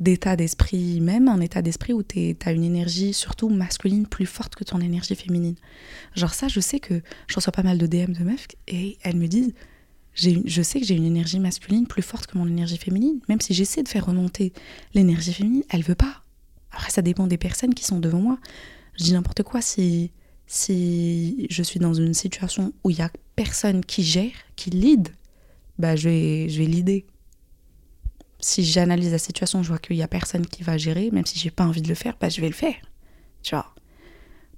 d'état 0.00 0.36
d'esprit, 0.36 1.00
même 1.00 1.26
un 1.26 1.40
état 1.40 1.60
d'esprit 1.60 1.92
où 1.92 2.04
tu 2.04 2.36
as 2.44 2.52
une 2.52 2.62
énergie 2.62 3.12
surtout 3.12 3.48
masculine 3.48 4.06
plus 4.06 4.26
forte 4.26 4.54
que 4.54 4.62
ton 4.62 4.80
énergie 4.80 5.16
féminine. 5.16 5.56
Genre 6.14 6.32
ça, 6.32 6.46
je 6.46 6.60
sais 6.60 6.78
que 6.78 7.02
je 7.26 7.34
reçois 7.34 7.52
pas 7.52 7.64
mal 7.64 7.78
de 7.78 7.86
DM 7.88 8.12
de 8.12 8.22
meufs 8.22 8.46
et 8.68 8.96
elles 9.02 9.16
me 9.16 9.26
disent, 9.26 9.54
je 10.14 10.62
sais 10.62 10.80
que 10.80 10.86
j'ai 10.86 10.94
une 10.94 11.04
énergie 11.04 11.40
masculine 11.40 11.88
plus 11.88 12.02
forte 12.02 12.28
que 12.28 12.38
mon 12.38 12.46
énergie 12.46 12.78
féminine, 12.78 13.18
même 13.28 13.40
si 13.40 13.54
j'essaie 13.54 13.82
de 13.82 13.88
faire 13.88 14.06
remonter 14.06 14.52
l'énergie 14.94 15.32
féminine, 15.32 15.64
elle 15.68 15.82
veut 15.82 15.96
pas. 15.96 16.22
Après, 16.70 16.90
ça 16.90 17.02
dépend 17.02 17.26
des 17.26 17.38
personnes 17.38 17.74
qui 17.74 17.84
sont 17.84 17.98
devant 17.98 18.20
moi. 18.20 18.38
Je 18.94 19.04
dis 19.04 19.12
n'importe 19.12 19.42
quoi 19.42 19.60
si 19.60 20.12
si 20.48 21.46
je 21.50 21.62
suis 21.62 21.78
dans 21.78 21.92
une 21.92 22.14
situation 22.14 22.72
où 22.82 22.90
il 22.90 22.98
y 22.98 23.02
a 23.02 23.10
personne 23.36 23.84
qui 23.84 24.02
gère, 24.02 24.32
qui 24.56 24.70
lead, 24.70 25.10
bah 25.78 25.96
je 25.96 26.08
vais 26.08 26.48
je 26.48 26.62
vais. 26.62 27.06
Si 28.40 28.64
j'analyse 28.64 29.10
la 29.10 29.18
situation, 29.18 29.62
je 29.62 29.68
vois 29.68 29.78
qu'il 29.78 29.96
y 29.96 30.02
a 30.02 30.08
personne 30.08 30.46
qui 30.46 30.62
va 30.62 30.78
gérer, 30.78 31.10
même 31.10 31.26
si 31.26 31.38
j'ai 31.38 31.50
pas 31.50 31.64
envie 31.64 31.82
de 31.82 31.88
le 31.88 31.94
faire, 31.94 32.16
bah 32.20 32.28
je 32.28 32.40
vais 32.40 32.48
le 32.48 32.54
faire. 32.54 32.76
Tu 33.42 33.54
vois. 33.54 33.74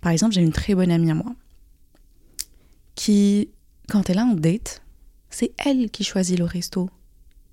Par 0.01 0.13
exemple, 0.13 0.35
j'ai 0.35 0.43
une 0.43 0.53
très 0.53 0.75
bonne 0.75 0.91
amie 0.91 1.11
à 1.11 1.15
moi 1.15 1.35
qui 2.95 3.51
quand 3.89 4.09
elle 4.09 4.19
a 4.19 4.23
un 4.23 4.35
date, 4.35 4.83
c'est 5.31 5.53
elle 5.59 5.91
qui 5.91 6.05
choisit 6.05 6.39
le 6.39 6.45
resto 6.45 6.89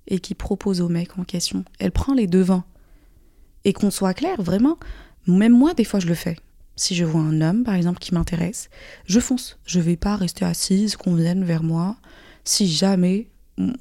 et 0.06 0.20
qui 0.20 0.34
propose 0.34 0.80
au 0.80 0.88
mec 0.88 1.18
en 1.18 1.24
question. 1.24 1.64
Elle 1.78 1.92
prend 1.92 2.14
les 2.14 2.26
devants. 2.26 2.64
Et 3.64 3.72
qu'on 3.72 3.90
soit 3.90 4.14
clair, 4.14 4.40
vraiment, 4.40 4.78
même 5.26 5.52
moi, 5.52 5.74
des 5.74 5.84
fois, 5.84 6.00
je 6.00 6.06
le 6.06 6.14
fais. 6.14 6.36
Si 6.76 6.94
je 6.94 7.04
vois 7.04 7.20
un 7.20 7.40
homme, 7.40 7.64
par 7.64 7.74
exemple, 7.74 7.98
qui 7.98 8.14
m'intéresse, 8.14 8.70
je 9.04 9.20
fonce. 9.20 9.58
Je 9.66 9.80
vais 9.80 9.96
pas 9.96 10.16
rester 10.16 10.44
assise, 10.44 10.96
qu'on 10.96 11.14
vienne 11.14 11.44
vers 11.44 11.62
moi. 11.62 11.96
Si 12.44 12.68
jamais 12.68 13.28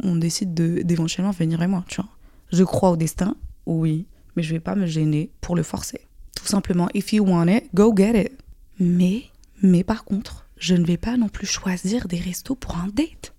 on 0.03 0.15
décide 0.15 0.53
d'éventuellement 0.53 1.31
venir 1.31 1.59
vers 1.59 1.69
moi, 1.69 1.85
tu 1.87 2.01
vois. 2.01 2.09
Je 2.51 2.63
crois 2.63 2.91
au 2.91 2.97
destin, 2.97 3.35
oui, 3.65 4.07
mais 4.35 4.43
je 4.43 4.53
vais 4.53 4.59
pas 4.59 4.75
me 4.75 4.85
gêner 4.85 5.31
pour 5.41 5.55
le 5.55 5.63
forcer. 5.63 6.01
Tout 6.35 6.45
simplement, 6.45 6.89
if 6.93 7.13
you 7.13 7.25
want 7.25 7.47
it, 7.47 7.65
go 7.73 7.93
get 7.95 8.25
it. 8.25 8.31
Mais, 8.79 9.23
mais 9.61 9.83
par 9.83 10.03
contre, 10.03 10.47
je 10.57 10.75
ne 10.75 10.85
vais 10.85 10.97
pas 10.97 11.17
non 11.17 11.29
plus 11.29 11.47
choisir 11.47 12.07
des 12.07 12.19
restos 12.19 12.55
pour 12.55 12.77
un 12.77 12.87
date. 12.87 13.33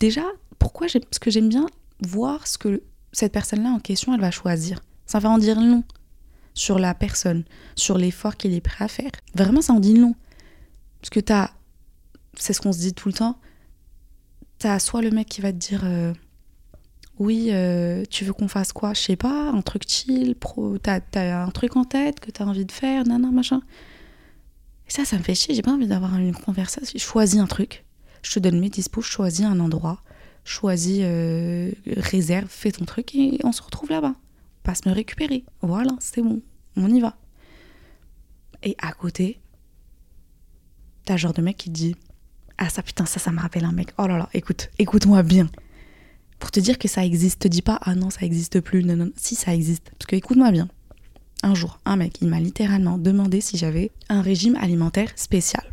Déjà, 0.00 0.24
pourquoi 0.58 0.86
Parce 0.88 1.18
que 1.18 1.30
j'aime 1.30 1.48
bien 1.48 1.66
voir 2.00 2.46
ce 2.46 2.58
que 2.58 2.82
cette 3.12 3.32
personne-là 3.32 3.70
en 3.70 3.78
question, 3.78 4.14
elle 4.14 4.20
va 4.20 4.30
choisir. 4.30 4.80
Ça 5.06 5.18
va 5.18 5.30
en 5.30 5.38
dire 5.38 5.60
long 5.60 5.84
sur 6.54 6.78
la 6.78 6.94
personne, 6.94 7.44
sur 7.74 7.98
l'effort 7.98 8.36
qu'il 8.36 8.54
est 8.54 8.60
prêt 8.60 8.84
à 8.84 8.88
faire. 8.88 9.10
Vraiment, 9.34 9.60
ça 9.60 9.72
en 9.72 9.80
dit 9.80 9.96
long. 9.96 10.14
Parce 11.00 11.10
que 11.10 11.20
t'as, 11.20 11.50
c'est 12.38 12.52
ce 12.52 12.60
qu'on 12.60 12.72
se 12.72 12.78
dit 12.78 12.94
tout 12.94 13.08
le 13.08 13.14
temps, 13.14 13.38
t'as 14.64 14.78
soit 14.78 15.02
le 15.02 15.10
mec 15.10 15.28
qui 15.28 15.42
va 15.42 15.52
te 15.52 15.58
dire 15.58 15.82
euh, 15.84 16.14
oui, 17.18 17.48
euh, 17.50 18.02
tu 18.08 18.24
veux 18.24 18.32
qu'on 18.32 18.48
fasse 18.48 18.72
quoi? 18.72 18.94
Je 18.94 19.00
sais 19.02 19.16
pas, 19.16 19.50
un 19.50 19.60
truc 19.60 19.82
chill, 19.86 20.34
pro, 20.34 20.78
t'as, 20.78 21.00
as 21.16 21.44
un 21.44 21.50
truc 21.50 21.76
en 21.76 21.84
tête 21.84 22.18
que 22.18 22.30
t'as 22.30 22.46
envie 22.46 22.64
de 22.64 22.72
faire, 22.72 23.04
nan, 23.04 23.30
machin. 23.30 23.60
Et 24.88 24.90
ça, 24.90 25.04
ça 25.04 25.18
me 25.18 25.22
fait 25.22 25.34
chier, 25.34 25.54
j'ai 25.54 25.60
pas 25.60 25.72
envie 25.72 25.86
d'avoir 25.86 26.16
une 26.16 26.34
conversation. 26.34 26.98
Choisis 26.98 27.38
un 27.40 27.46
truc, 27.46 27.84
je 28.22 28.32
te 28.32 28.38
donne 28.38 28.58
mes 28.58 28.70
dispos, 28.70 29.02
choisis 29.02 29.44
un 29.44 29.60
endroit, 29.60 30.02
choisis, 30.44 31.00
euh, 31.02 31.70
réserve, 31.98 32.48
fais 32.48 32.72
ton 32.72 32.86
truc 32.86 33.14
et 33.14 33.40
on 33.44 33.52
se 33.52 33.60
retrouve 33.60 33.90
là-bas 33.90 34.14
passe 34.62 34.86
me 34.86 34.92
récupérer. 34.92 35.44
Voilà, 35.60 35.90
c'est 36.00 36.22
bon, 36.22 36.40
on 36.78 36.88
y 36.88 37.02
va. 37.02 37.18
Et 38.62 38.76
à 38.78 38.92
côté, 38.92 39.42
t'as 41.04 41.18
genre 41.18 41.34
de 41.34 41.42
mec 41.42 41.58
qui 41.58 41.68
dit 41.68 41.96
Ah, 42.58 42.68
ça 42.68 42.82
putain, 42.82 43.04
ça, 43.06 43.18
ça 43.18 43.32
me 43.32 43.40
rappelle 43.40 43.64
un 43.64 43.72
mec. 43.72 43.92
Oh 43.98 44.06
là 44.06 44.16
là, 44.16 44.28
écoute, 44.34 44.70
écoute-moi 44.78 45.22
bien. 45.22 45.48
Pour 46.38 46.50
te 46.50 46.60
dire 46.60 46.78
que 46.78 46.88
ça 46.88 47.04
existe, 47.04 47.42
te 47.42 47.48
dis 47.48 47.62
pas 47.62 47.78
Ah 47.82 47.94
non, 47.94 48.10
ça 48.10 48.22
existe 48.22 48.60
plus. 48.60 48.84
Non, 48.84 48.96
non, 48.96 49.10
si 49.16 49.34
ça 49.34 49.54
existe. 49.54 49.90
Parce 49.98 50.06
que 50.06 50.16
écoute-moi 50.16 50.50
bien. 50.50 50.68
Un 51.42 51.54
jour, 51.54 51.78
un 51.84 51.96
mec, 51.96 52.20
il 52.22 52.28
m'a 52.28 52.40
littéralement 52.40 52.96
demandé 52.96 53.40
si 53.40 53.58
j'avais 53.58 53.90
un 54.08 54.22
régime 54.22 54.56
alimentaire 54.56 55.10
spécial. 55.16 55.64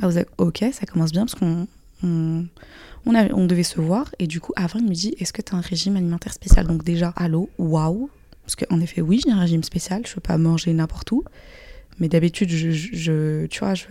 Ah, 0.00 0.08
vous 0.08 0.18
êtes 0.18 0.28
ok, 0.38 0.64
ça 0.72 0.86
commence 0.86 1.12
bien 1.12 1.26
parce 1.26 1.34
qu'on 1.34 1.68
on, 2.02 3.46
devait 3.46 3.62
se 3.62 3.80
voir 3.80 4.10
et 4.18 4.26
du 4.26 4.40
coup, 4.40 4.52
avant, 4.56 4.78
il 4.78 4.86
me 4.86 4.94
dit 4.94 5.14
Est-ce 5.18 5.32
que 5.32 5.42
tu 5.42 5.54
as 5.54 5.58
un 5.58 5.60
régime 5.60 5.96
alimentaire 5.96 6.32
spécial? 6.32 6.66
Donc, 6.66 6.84
déjà, 6.84 7.12
allô, 7.16 7.50
waouh 7.58 8.08
Parce 8.42 8.56
qu'en 8.56 8.80
effet, 8.80 9.02
oui, 9.02 9.20
j'ai 9.24 9.30
un 9.30 9.38
régime 9.38 9.62
spécial, 9.62 10.02
je 10.06 10.14
peux 10.14 10.20
pas 10.20 10.38
manger 10.38 10.72
n'importe 10.72 11.12
où. 11.12 11.22
Mais 11.98 12.08
d'habitude, 12.08 12.48
je, 12.50 13.46
tu 13.46 13.58
vois, 13.60 13.74
je 13.74 13.84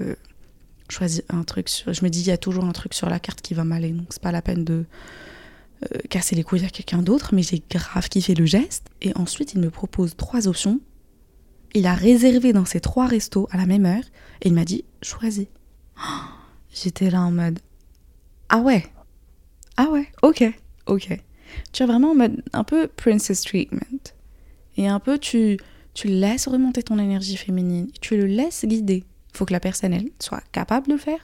choisis 0.92 1.24
un 1.30 1.44
truc. 1.44 1.70
Je 1.70 2.04
me 2.04 2.10
dis 2.10 2.22
Il 2.22 2.28
y 2.28 2.32
a 2.32 2.38
toujours 2.38 2.66
un 2.66 2.72
truc 2.72 2.94
sur 2.94 3.10
la 3.10 3.20
carte 3.20 3.42
qui 3.42 3.54
va 3.54 3.64
m'aller, 3.64 3.92
donc 3.92 4.08
c'est 4.10 4.22
pas 4.22 4.32
la 4.32 4.42
peine 4.42 4.64
de 4.64 4.86
euh, 5.84 5.98
casser 6.10 6.36
les 6.36 6.44
couilles 6.44 6.66
à 6.66 6.70
quelqu'un 6.70 7.02
d'autre. 7.02 7.34
Mais 7.34 7.44
j'ai 7.44 7.64
grave 7.70 8.10
kiffé 8.10 8.36
le 8.36 8.46
geste. 8.46 8.88
Et 9.02 9.16
ensuite, 9.16 9.54
il 9.54 9.60
me 9.60 9.70
propose 9.70 10.16
trois 10.16 10.48
options. 10.48 10.80
Il 11.76 11.86
a 11.86 11.94
réservé 11.94 12.54
dans 12.54 12.66
ces 12.66 12.80
trois 12.80 13.06
restos 13.06 13.48
à 13.52 13.58
la 13.58 13.66
même 13.66 13.86
heure 13.86 14.04
et 14.42 14.48
il 14.48 14.54
m'a 14.54 14.66
dit 14.66 14.86
Choisis. 15.02 15.48
J'étais 16.74 17.10
là 17.10 17.22
en 17.22 17.32
mode 17.32 17.60
Ah 18.50 18.60
ouais, 18.60 18.86
ah 19.82 19.90
ouais, 19.92 20.10
ok, 20.24 20.44
ok. 20.88 21.18
Tu 21.72 21.84
as 21.84 21.86
vraiment 21.86 22.14
un 22.52 22.64
peu 22.66 22.88
princess 22.88 23.44
treatment. 23.44 24.12
Et 24.76 24.90
un 24.90 25.00
peu, 25.00 25.18
tu, 25.18 25.58
tu 25.94 26.10
laisses 26.10 26.50
remonter 26.50 26.84
ton 26.84 27.00
énergie 27.00 27.38
féminine. 27.38 27.88
Tu 28.02 28.18
le 28.18 28.26
laisses 28.26 28.66
guider. 28.66 29.06
Faut 29.34 29.46
que 29.46 29.54
la 29.54 29.60
personne, 29.60 29.94
elle, 29.94 30.10
soit 30.20 30.44
capable 30.52 30.88
de 30.88 30.94
le 30.94 31.00
faire. 31.00 31.20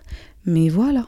Mais 0.46 0.70
voilà. 0.70 1.08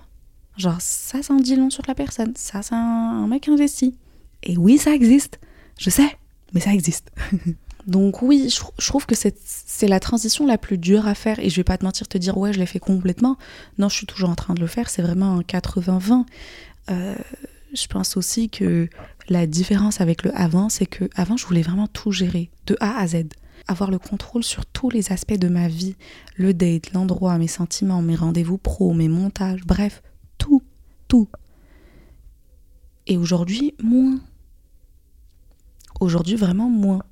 Genre, 0.58 0.78
ça, 0.80 1.20
c'est 1.22 1.32
un 1.32 1.38
dit 1.38 1.56
long 1.56 1.70
sur 1.70 1.84
la 1.88 1.96
personne. 1.96 2.34
Ça, 2.36 2.62
c'est 2.62 2.76
un, 2.76 3.28
mec 3.28 3.48
investi. 3.48 3.96
Et 4.44 4.58
oui, 4.58 4.78
ça 4.78 4.94
existe. 4.94 5.40
Je 5.80 5.90
sais, 5.90 6.18
mais 6.54 6.60
ça 6.60 6.74
existe. 6.74 7.12
Donc 7.88 8.22
oui, 8.22 8.50
je, 8.50 8.62
je 8.78 8.88
trouve 8.88 9.06
que 9.06 9.16
c'est 9.16 9.88
la 9.88 10.00
transition 10.00 10.46
la 10.46 10.58
plus 10.58 10.78
dure 10.78 11.08
à 11.08 11.16
faire. 11.16 11.40
Et 11.40 11.50
je 11.50 11.56
vais 11.56 11.64
pas 11.64 11.78
te 11.78 11.86
mentir, 11.86 12.08
te 12.08 12.18
dire, 12.18 12.38
ouais, 12.38 12.52
je 12.52 12.60
l'ai 12.60 12.66
fait 12.66 12.80
complètement. 12.80 13.38
Non, 13.78 13.88
je 13.88 13.96
suis 13.96 14.08
toujours 14.08 14.30
en 14.30 14.36
train 14.36 14.56
de 14.56 14.60
le 14.60 14.68
faire. 14.68 14.90
C'est 14.90 15.02
vraiment 15.02 15.38
un 15.38 15.42
80-20. 15.42 16.26
Euh, 16.90 17.16
je 17.74 17.88
pense 17.88 18.18
aussi 18.18 18.50
que 18.50 18.90
la 19.30 19.46
différence 19.46 20.02
avec 20.02 20.24
le 20.24 20.36
avant, 20.36 20.70
c'est 20.70 20.86
que 20.86 21.10
avant, 21.16 21.38
je 21.38 21.46
voulais 21.46 21.62
vraiment 21.62 21.88
tout 21.88 22.12
gérer, 22.12 22.50
de 22.66 22.78
A 22.80 23.00
à 23.00 23.08
Z. 23.08 23.26
Avoir 23.68 23.92
le 23.92 24.00
contrôle 24.00 24.44
sur 24.44 24.66
tous 24.66 24.90
les 24.90 25.12
aspects 25.12 25.38
de 25.38 25.50
ma 25.50 25.68
vie, 25.68 25.96
le 26.36 26.54
date, 26.54 26.94
l'endroit, 26.94 27.38
mes 27.38 27.48
sentiments, 27.48 28.02
mes 28.02 28.16
rendez-vous 28.16 28.58
pro, 28.58 28.94
mes 28.94 29.10
montages, 29.10 29.66
bref, 29.66 30.02
tout, 30.38 30.64
tout. 31.08 31.28
Et 33.08 33.18
aujourd'hui, 33.18 33.76
moins. 33.82 34.20
Aujourd'hui, 36.00 36.36
vraiment 36.36 36.70
moins. 36.70 37.04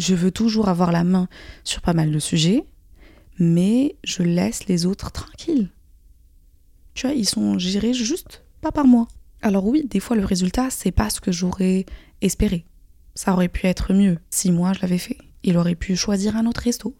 Je 0.00 0.14
veux 0.14 0.30
toujours 0.30 0.70
avoir 0.70 0.92
la 0.92 1.04
main 1.04 1.28
sur 1.62 1.82
pas 1.82 1.92
mal 1.92 2.10
de 2.10 2.18
sujets, 2.18 2.64
mais 3.38 3.96
je 4.02 4.22
laisse 4.22 4.66
les 4.66 4.86
autres 4.86 5.12
tranquilles. 5.12 5.68
Tu 6.94 7.06
vois, 7.06 7.14
ils 7.14 7.28
sont 7.28 7.58
gérés 7.58 7.92
juste 7.92 8.42
pas 8.62 8.72
par 8.72 8.86
moi. 8.86 9.08
Alors 9.42 9.66
oui, 9.66 9.86
des 9.86 10.00
fois 10.00 10.16
le 10.16 10.24
résultat, 10.24 10.70
c'est 10.70 10.90
pas 10.90 11.10
ce 11.10 11.20
que 11.20 11.32
j'aurais 11.32 11.84
espéré. 12.22 12.64
Ça 13.14 13.32
aurait 13.32 13.48
pu 13.48 13.66
être 13.66 13.92
mieux 13.92 14.18
si 14.30 14.50
moi 14.50 14.72
je 14.72 14.80
l'avais 14.80 14.98
fait. 14.98 15.18
Il 15.42 15.56
aurait 15.56 15.74
pu 15.74 15.96
choisir 15.96 16.36
un 16.36 16.46
autre 16.46 16.62
resto. 16.62 16.96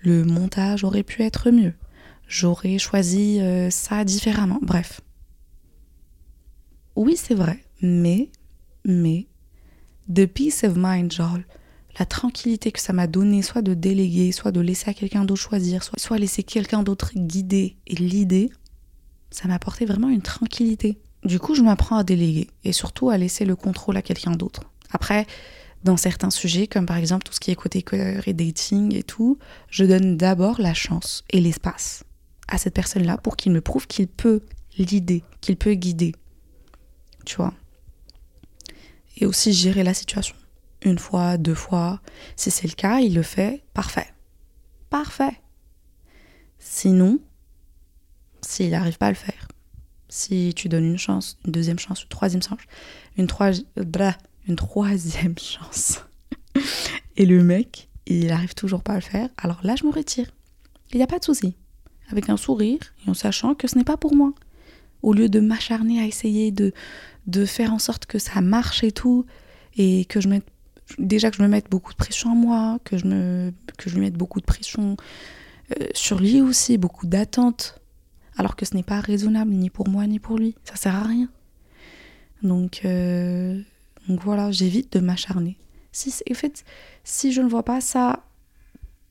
Le 0.00 0.24
montage 0.24 0.84
aurait 0.84 1.02
pu 1.02 1.22
être 1.22 1.50
mieux. 1.50 1.74
J'aurais 2.26 2.78
choisi 2.78 3.40
euh, 3.40 3.70
ça 3.70 4.04
différemment. 4.04 4.58
Bref. 4.62 5.00
Oui, 6.94 7.16
c'est 7.16 7.34
vrai. 7.34 7.64
Mais, 7.80 8.30
mais, 8.84 9.26
the 10.12 10.26
peace 10.26 10.64
of 10.64 10.74
mind, 10.76 11.12
genre, 11.12 11.38
la 11.98 12.06
tranquillité 12.06 12.70
que 12.70 12.80
ça 12.80 12.92
m'a 12.92 13.06
donné, 13.06 13.42
soit 13.42 13.62
de 13.62 13.74
déléguer, 13.74 14.30
soit 14.32 14.52
de 14.52 14.60
laisser 14.60 14.90
à 14.90 14.94
quelqu'un 14.94 15.24
d'autre 15.24 15.40
choisir, 15.40 15.82
soit, 15.82 15.98
soit 15.98 16.18
laisser 16.18 16.42
quelqu'un 16.42 16.82
d'autre 16.82 17.12
guider 17.14 17.76
et 17.86 17.94
l'idée, 17.96 18.50
ça 19.30 19.48
m'a 19.48 19.54
apporté 19.54 19.84
vraiment 19.84 20.08
une 20.08 20.22
tranquillité. 20.22 20.98
Du 21.24 21.38
coup, 21.38 21.54
je 21.54 21.62
m'apprends 21.62 21.96
à 21.96 22.04
déléguer 22.04 22.48
et 22.64 22.72
surtout 22.72 23.10
à 23.10 23.18
laisser 23.18 23.44
le 23.44 23.56
contrôle 23.56 23.96
à 23.96 24.02
quelqu'un 24.02 24.32
d'autre. 24.32 24.62
Après, 24.90 25.26
dans 25.84 25.96
certains 25.96 26.30
sujets, 26.30 26.66
comme 26.66 26.86
par 26.86 26.96
exemple 26.96 27.24
tout 27.24 27.32
ce 27.32 27.40
qui 27.40 27.50
est 27.50 27.54
côté 27.54 27.82
cœur 27.82 28.26
et 28.26 28.32
dating 28.32 28.94
et 28.94 29.02
tout, 29.02 29.38
je 29.70 29.84
donne 29.84 30.16
d'abord 30.16 30.60
la 30.60 30.74
chance 30.74 31.24
et 31.30 31.40
l'espace 31.40 32.04
à 32.48 32.58
cette 32.58 32.74
personne-là 32.74 33.18
pour 33.18 33.36
qu'il 33.36 33.52
me 33.52 33.60
prouve 33.60 33.86
qu'il 33.86 34.08
peut 34.08 34.40
l'idée, 34.76 35.22
qu'il 35.40 35.56
peut 35.56 35.74
guider. 35.74 36.14
Tu 37.24 37.36
vois? 37.36 37.54
Et 39.18 39.26
aussi 39.26 39.52
gérer 39.52 39.82
la 39.82 39.94
situation. 39.94 40.34
Une 40.82 40.98
fois, 40.98 41.36
deux 41.36 41.54
fois. 41.54 42.00
Si 42.36 42.50
c'est 42.50 42.68
le 42.68 42.74
cas, 42.74 43.00
il 43.00 43.14
le 43.14 43.22
fait. 43.22 43.64
Parfait. 43.74 44.06
Parfait. 44.90 45.40
Sinon, 46.58 47.18
s'il 48.40 48.70
n'arrive 48.70 48.98
pas 48.98 49.08
à 49.08 49.10
le 49.10 49.16
faire, 49.16 49.48
si 50.08 50.54
tu 50.54 50.68
donnes 50.68 50.86
une 50.86 50.98
chance, 50.98 51.38
une 51.44 51.52
deuxième 51.52 51.78
chance, 51.78 52.02
une 52.02 52.08
troisième 52.08 52.42
chance, 52.42 52.60
une, 53.16 53.26
une 54.48 54.56
troisième 54.56 55.38
chance, 55.38 56.00
et 57.16 57.26
le 57.26 57.42
mec, 57.42 57.88
il 58.06 58.26
n'arrive 58.28 58.54
toujours 58.54 58.82
pas 58.82 58.92
à 58.92 58.96
le 58.96 59.02
faire, 59.02 59.28
alors 59.36 59.60
là, 59.62 59.76
je 59.76 59.84
me 59.84 59.92
retire. 59.92 60.26
Il 60.92 60.96
n'y 60.96 61.02
a 61.02 61.06
pas 61.06 61.18
de 61.18 61.24
souci. 61.24 61.54
Avec 62.10 62.30
un 62.30 62.38
sourire 62.38 62.80
et 63.06 63.10
en 63.10 63.14
sachant 63.14 63.54
que 63.54 63.68
ce 63.68 63.76
n'est 63.76 63.84
pas 63.84 63.98
pour 63.98 64.14
moi. 64.14 64.32
Au 65.02 65.12
lieu 65.12 65.28
de 65.28 65.40
m'acharner 65.40 66.00
à 66.00 66.06
essayer 66.06 66.50
de, 66.50 66.72
de 67.26 67.44
faire 67.44 67.72
en 67.72 67.78
sorte 67.78 68.06
que 68.06 68.18
ça 68.18 68.40
marche 68.40 68.82
et 68.82 68.92
tout, 68.92 69.26
et 69.76 70.06
que 70.06 70.20
je 70.20 70.28
mette 70.28 70.46
déjà 70.98 71.30
que 71.30 71.36
je 71.36 71.42
me 71.42 71.48
mette 71.48 71.68
beaucoup 71.70 71.92
de 71.92 71.98
pression 71.98 72.30
en 72.30 72.34
moi, 72.34 72.78
que 72.84 72.96
je, 72.96 73.06
me, 73.06 73.52
que 73.76 73.90
je 73.90 73.94
lui 73.94 74.00
mette 74.00 74.14
beaucoup 74.14 74.40
de 74.40 74.46
pression 74.46 74.96
euh, 75.78 75.86
sur 75.92 76.18
lui 76.18 76.40
aussi, 76.40 76.78
beaucoup 76.78 77.06
d'attentes, 77.06 77.78
alors 78.36 78.56
que 78.56 78.64
ce 78.64 78.74
n'est 78.74 78.82
pas 78.82 79.00
raisonnable 79.00 79.52
ni 79.52 79.68
pour 79.68 79.88
moi 79.88 80.06
ni 80.06 80.18
pour 80.18 80.38
lui. 80.38 80.54
Ça 80.64 80.76
sert 80.76 80.94
à 80.94 81.02
rien. 81.02 81.28
Donc, 82.42 82.82
euh, 82.84 83.60
donc 84.08 84.22
voilà, 84.22 84.50
j'évite 84.50 84.92
de 84.92 85.00
m'acharner. 85.00 85.58
Si, 85.92 86.12
en 86.30 86.34
fait, 86.34 86.64
si 87.04 87.32
je 87.32 87.40
ne 87.40 87.48
vois 87.48 87.64
pas 87.64 87.80
ça, 87.80 88.24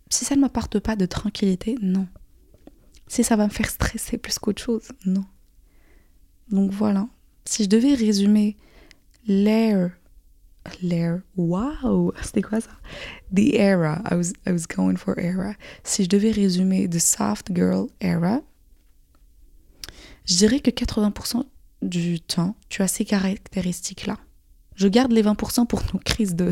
si 0.09 0.25
ça 0.25 0.35
ne 0.35 0.41
m'apporte 0.41 0.79
pas 0.79 0.95
de 0.95 1.05
tranquillité, 1.05 1.75
non. 1.81 2.07
Si 3.07 3.23
ça 3.23 3.35
va 3.35 3.45
me 3.45 3.51
faire 3.51 3.69
stresser 3.69 4.17
plus 4.17 4.39
qu'autre 4.39 4.61
chose, 4.61 4.89
non. 5.05 5.25
Donc 6.49 6.71
voilà. 6.71 7.07
Si 7.45 7.63
je 7.63 7.69
devais 7.69 7.93
résumer 7.93 8.57
l'air 9.25 9.91
l'air. 10.81 11.21
Wow, 11.35 12.13
c'était 12.21 12.41
quoi 12.41 12.61
ça? 12.61 12.71
The 13.33 13.55
era. 13.55 14.01
I 14.09 14.15
was, 14.15 14.33
I 14.45 14.51
was 14.51 14.65
going 14.67 14.97
for 14.97 15.17
era. 15.19 15.55
Si 15.83 16.03
je 16.03 16.09
devais 16.09 16.31
résumer 16.31 16.87
the 16.87 16.99
soft 16.99 17.53
girl 17.53 17.87
era, 17.99 18.41
je 20.25 20.35
dirais 20.35 20.59
que 20.59 20.71
80% 20.71 21.45
du 21.81 22.19
temps, 22.19 22.55
tu 22.69 22.81
as 22.81 22.87
ces 22.87 23.05
caractéristiques-là. 23.05 24.17
Je 24.77 24.87
garde 24.87 25.11
les 25.11 25.23
20% 25.23 25.67
pour 25.67 25.81
nos 25.93 25.99
crises 25.99 26.35
de. 26.35 26.51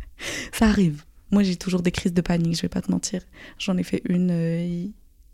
ça 0.52 0.66
arrive. 0.66 1.04
Moi, 1.30 1.42
j'ai 1.42 1.56
toujours 1.56 1.82
des 1.82 1.90
crises 1.90 2.12
de 2.12 2.20
panique, 2.20 2.56
je 2.56 2.62
vais 2.62 2.68
pas 2.68 2.82
te 2.82 2.90
mentir. 2.90 3.22
J'en 3.58 3.76
ai 3.78 3.82
fait 3.82 4.02
une 4.08 4.30
euh, 4.30 4.86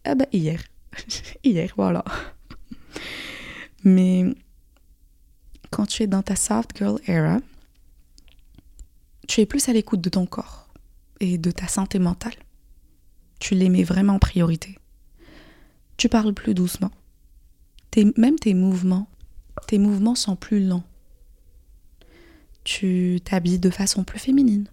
ah 0.04 0.14
bah, 0.14 0.26
hier. 0.32 0.62
hier, 1.44 1.72
voilà. 1.76 2.04
Mais 3.84 4.24
quand 5.70 5.86
tu 5.86 6.04
es 6.04 6.06
dans 6.06 6.22
ta 6.22 6.36
soft 6.36 6.76
girl 6.78 7.00
era, 7.06 7.40
tu 9.26 9.40
es 9.40 9.46
plus 9.46 9.68
à 9.68 9.72
l'écoute 9.72 10.00
de 10.00 10.08
ton 10.08 10.24
corps 10.24 10.68
et 11.20 11.36
de 11.36 11.50
ta 11.50 11.66
santé 11.66 11.98
mentale. 11.98 12.34
Tu 13.40 13.54
les 13.54 13.68
mets 13.68 13.82
vraiment 13.82 14.14
en 14.14 14.18
priorité. 14.18 14.78
Tu 15.96 16.08
parles 16.08 16.34
plus 16.34 16.54
doucement. 16.54 16.92
même 18.16 18.38
tes 18.38 18.54
mouvements, 18.54 19.08
tes 19.66 19.78
mouvements 19.78 20.14
sont 20.14 20.36
plus 20.36 20.64
lents. 20.64 20.84
Tu 22.70 23.18
t'habilles 23.24 23.58
de 23.58 23.70
façon 23.70 24.04
plus 24.04 24.18
féminine. 24.18 24.68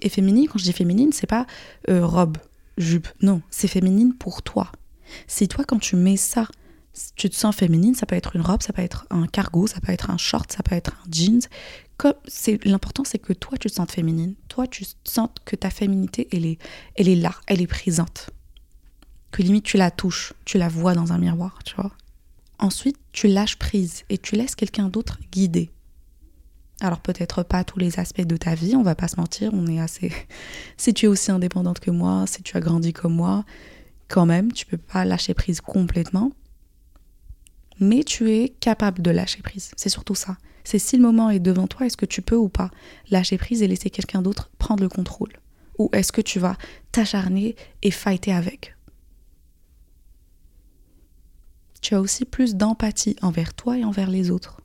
Et 0.00 0.08
féminine, 0.08 0.48
quand 0.48 0.58
je 0.58 0.64
dis 0.64 0.72
féminine, 0.72 1.12
c'est 1.12 1.26
pas 1.26 1.46
euh, 1.90 2.06
robe, 2.06 2.38
jupe. 2.78 3.08
Non, 3.20 3.42
c'est 3.50 3.68
féminine 3.68 4.14
pour 4.14 4.40
toi. 4.40 4.72
Si 5.26 5.48
toi, 5.48 5.66
quand 5.68 5.78
tu 5.78 5.96
mets 5.96 6.16
ça, 6.16 6.48
tu 7.14 7.28
te 7.28 7.36
sens 7.36 7.54
féminine, 7.54 7.94
ça 7.94 8.06
peut 8.06 8.16
être 8.16 8.36
une 8.36 8.40
robe, 8.40 8.62
ça 8.62 8.72
peut 8.72 8.80
être 8.80 9.06
un 9.10 9.26
cargo, 9.26 9.66
ça 9.66 9.82
peut 9.82 9.92
être 9.92 10.08
un 10.08 10.16
short, 10.16 10.50
ça 10.50 10.62
peut 10.62 10.74
être 10.74 10.94
un 10.94 11.12
jeans. 11.12 11.42
L'important, 12.64 13.04
c'est 13.04 13.18
que 13.18 13.34
toi, 13.34 13.58
tu 13.58 13.68
te 13.68 13.74
sens 13.74 13.90
féminine. 13.90 14.34
Toi, 14.48 14.66
tu 14.66 14.86
sens 15.04 15.28
que 15.44 15.56
ta 15.56 15.68
féminité, 15.68 16.26
elle 16.32 16.46
est, 16.46 16.58
elle 16.94 17.10
est 17.10 17.16
là, 17.16 17.34
elle 17.48 17.60
est 17.60 17.66
présente. 17.66 18.30
Que 19.30 19.42
limite, 19.42 19.64
tu 19.64 19.76
la 19.76 19.90
touches, 19.90 20.32
tu 20.46 20.56
la 20.56 20.70
vois 20.70 20.94
dans 20.94 21.12
un 21.12 21.18
miroir, 21.18 21.58
tu 21.66 21.74
vois. 21.74 21.92
Ensuite, 22.58 22.96
tu 23.12 23.28
lâches 23.28 23.56
prise 23.56 24.04
et 24.08 24.16
tu 24.16 24.36
laisses 24.36 24.54
quelqu'un 24.54 24.88
d'autre 24.88 25.18
guider. 25.30 25.70
Alors 26.80 27.00
peut-être 27.00 27.42
pas 27.42 27.64
tous 27.64 27.78
les 27.78 27.98
aspects 27.98 28.26
de 28.26 28.36
ta 28.36 28.54
vie, 28.54 28.76
on 28.76 28.82
va 28.82 28.94
pas 28.94 29.08
se 29.08 29.16
mentir, 29.16 29.50
on 29.54 29.66
est 29.66 29.80
assez... 29.80 30.12
si 30.76 30.92
tu 30.92 31.06
es 31.06 31.08
aussi 31.08 31.30
indépendante 31.30 31.80
que 31.80 31.90
moi, 31.90 32.24
si 32.26 32.42
tu 32.42 32.56
as 32.56 32.60
grandi 32.60 32.92
comme 32.92 33.14
moi, 33.14 33.44
quand 34.08 34.26
même, 34.26 34.52
tu 34.52 34.66
peux 34.66 34.76
pas 34.76 35.04
lâcher 35.04 35.34
prise 35.34 35.60
complètement 35.60 36.32
mais 37.80 38.04
tu 38.04 38.30
es 38.30 38.48
capable 38.48 39.02
de 39.02 39.10
lâcher 39.10 39.42
prise. 39.42 39.72
C'est 39.76 39.88
surtout 39.88 40.14
ça. 40.14 40.36
C'est 40.64 40.78
si 40.78 40.96
le 40.96 41.02
moment 41.02 41.30
est 41.30 41.40
devant 41.40 41.66
toi, 41.66 41.86
est-ce 41.86 41.96
que 41.96 42.06
tu 42.06 42.22
peux 42.22 42.36
ou 42.36 42.48
pas 42.48 42.70
lâcher 43.10 43.38
prise 43.38 43.62
et 43.62 43.68
laisser 43.68 43.90
quelqu'un 43.90 44.22
d'autre 44.22 44.50
prendre 44.58 44.82
le 44.82 44.88
contrôle? 44.88 45.32
Ou 45.78 45.90
est-ce 45.92 46.12
que 46.12 46.20
tu 46.20 46.38
vas 46.38 46.56
t'acharner 46.90 47.54
et 47.82 47.90
fighter 47.90 48.32
avec? 48.32 48.74
Tu 51.82 51.94
as 51.94 52.00
aussi 52.00 52.24
plus 52.24 52.56
d'empathie 52.56 53.16
envers 53.22 53.54
toi 53.54 53.78
et 53.78 53.84
envers 53.84 54.10
les 54.10 54.30
autres. 54.30 54.60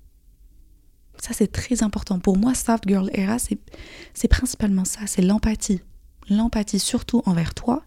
Ça, 1.22 1.34
c'est 1.34 1.52
très 1.52 1.84
important. 1.84 2.18
Pour 2.18 2.36
moi, 2.36 2.56
Soft 2.56 2.84
Girl 2.88 3.12
Era, 3.14 3.38
c'est 3.38 4.28
principalement 4.28 4.86
ça, 4.86 5.06
c'est 5.06 5.22
l'empathie. 5.22 5.82
L'empathie 6.30 6.80
surtout 6.80 7.22
envers 7.28 7.54
toi 7.54 7.84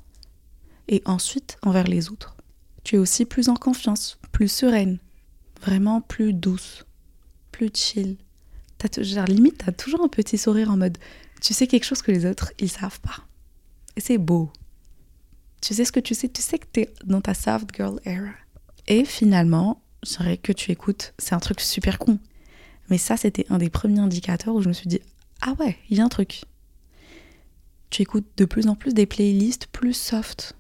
et 0.87 1.03
ensuite 1.05 1.59
envers 1.63 1.89
les 1.89 2.11
autres. 2.11 2.37
Tu 2.85 2.95
es 2.95 2.99
aussi 2.99 3.25
plus 3.25 3.49
en 3.49 3.57
confiance, 3.57 4.19
plus 4.31 4.47
sereine, 4.47 4.99
vraiment 5.61 6.01
plus 6.01 6.33
douce, 6.33 6.85
plus 7.51 7.71
chill. 7.75 8.19
As, 8.85 9.03
genre, 9.03 9.25
limite, 9.25 9.65
t'as 9.65 9.73
toujours 9.73 10.05
un 10.05 10.09
petit 10.09 10.39
sourire 10.39 10.71
en 10.71 10.77
mode 10.77 10.99
tu 11.41 11.55
sais 11.55 11.67
quelque 11.67 11.85
chose 11.85 12.03
que 12.03 12.13
les 12.13 12.27
autres, 12.27 12.53
ils 12.61 12.71
savent 12.71 13.01
pas. 13.01 13.17
Et 13.97 14.01
c'est 14.01 14.19
beau. 14.19 14.53
Tu 15.61 15.75
sais 15.75 15.85
ce 15.85 15.93
que 15.93 16.01
tu 16.01 16.15
sais, 16.15 16.29
tu 16.29 16.41
sais 16.41 16.59
que 16.59 16.67
t'es 16.71 16.93
dans 17.05 17.21
ta 17.21 17.35
soft 17.35 17.75
girl 17.75 17.99
era. 18.05 18.31
Et 18.87 19.05
finalement, 19.05 19.83
je 20.07 20.19
dirais 20.19 20.37
que 20.37 20.53
tu 20.53 20.71
écoutes, 20.71 21.15
c'est 21.19 21.35
un 21.35 21.41
truc 21.41 21.61
super 21.61 21.99
con. 21.99 22.21
Mais 22.91 22.99
ça, 22.99 23.17
c'était 23.17 23.47
un 23.51 23.59
des 23.59 23.71
premiers 23.71 24.01
indicateurs 24.01 24.55
où 24.55 24.63
je 24.63 24.69
me 24.69 24.75
suis 24.75 24.89
dit 24.89 25.01
ah 25.41 25.55
ouais, 25.59 25.77
il 25.91 25.99
y 25.99 26.01
a 26.01 26.05
un 26.05 26.09
truc. 26.09 26.43
Tu 27.91 28.03
écoutes 28.03 28.27
de 28.37 28.45
plus 28.45 28.67
en 28.67 28.75
plus 28.75 28.95
des 28.95 29.07
playlists 29.07 29.67
plus 29.69 29.95
soft, 29.95 30.57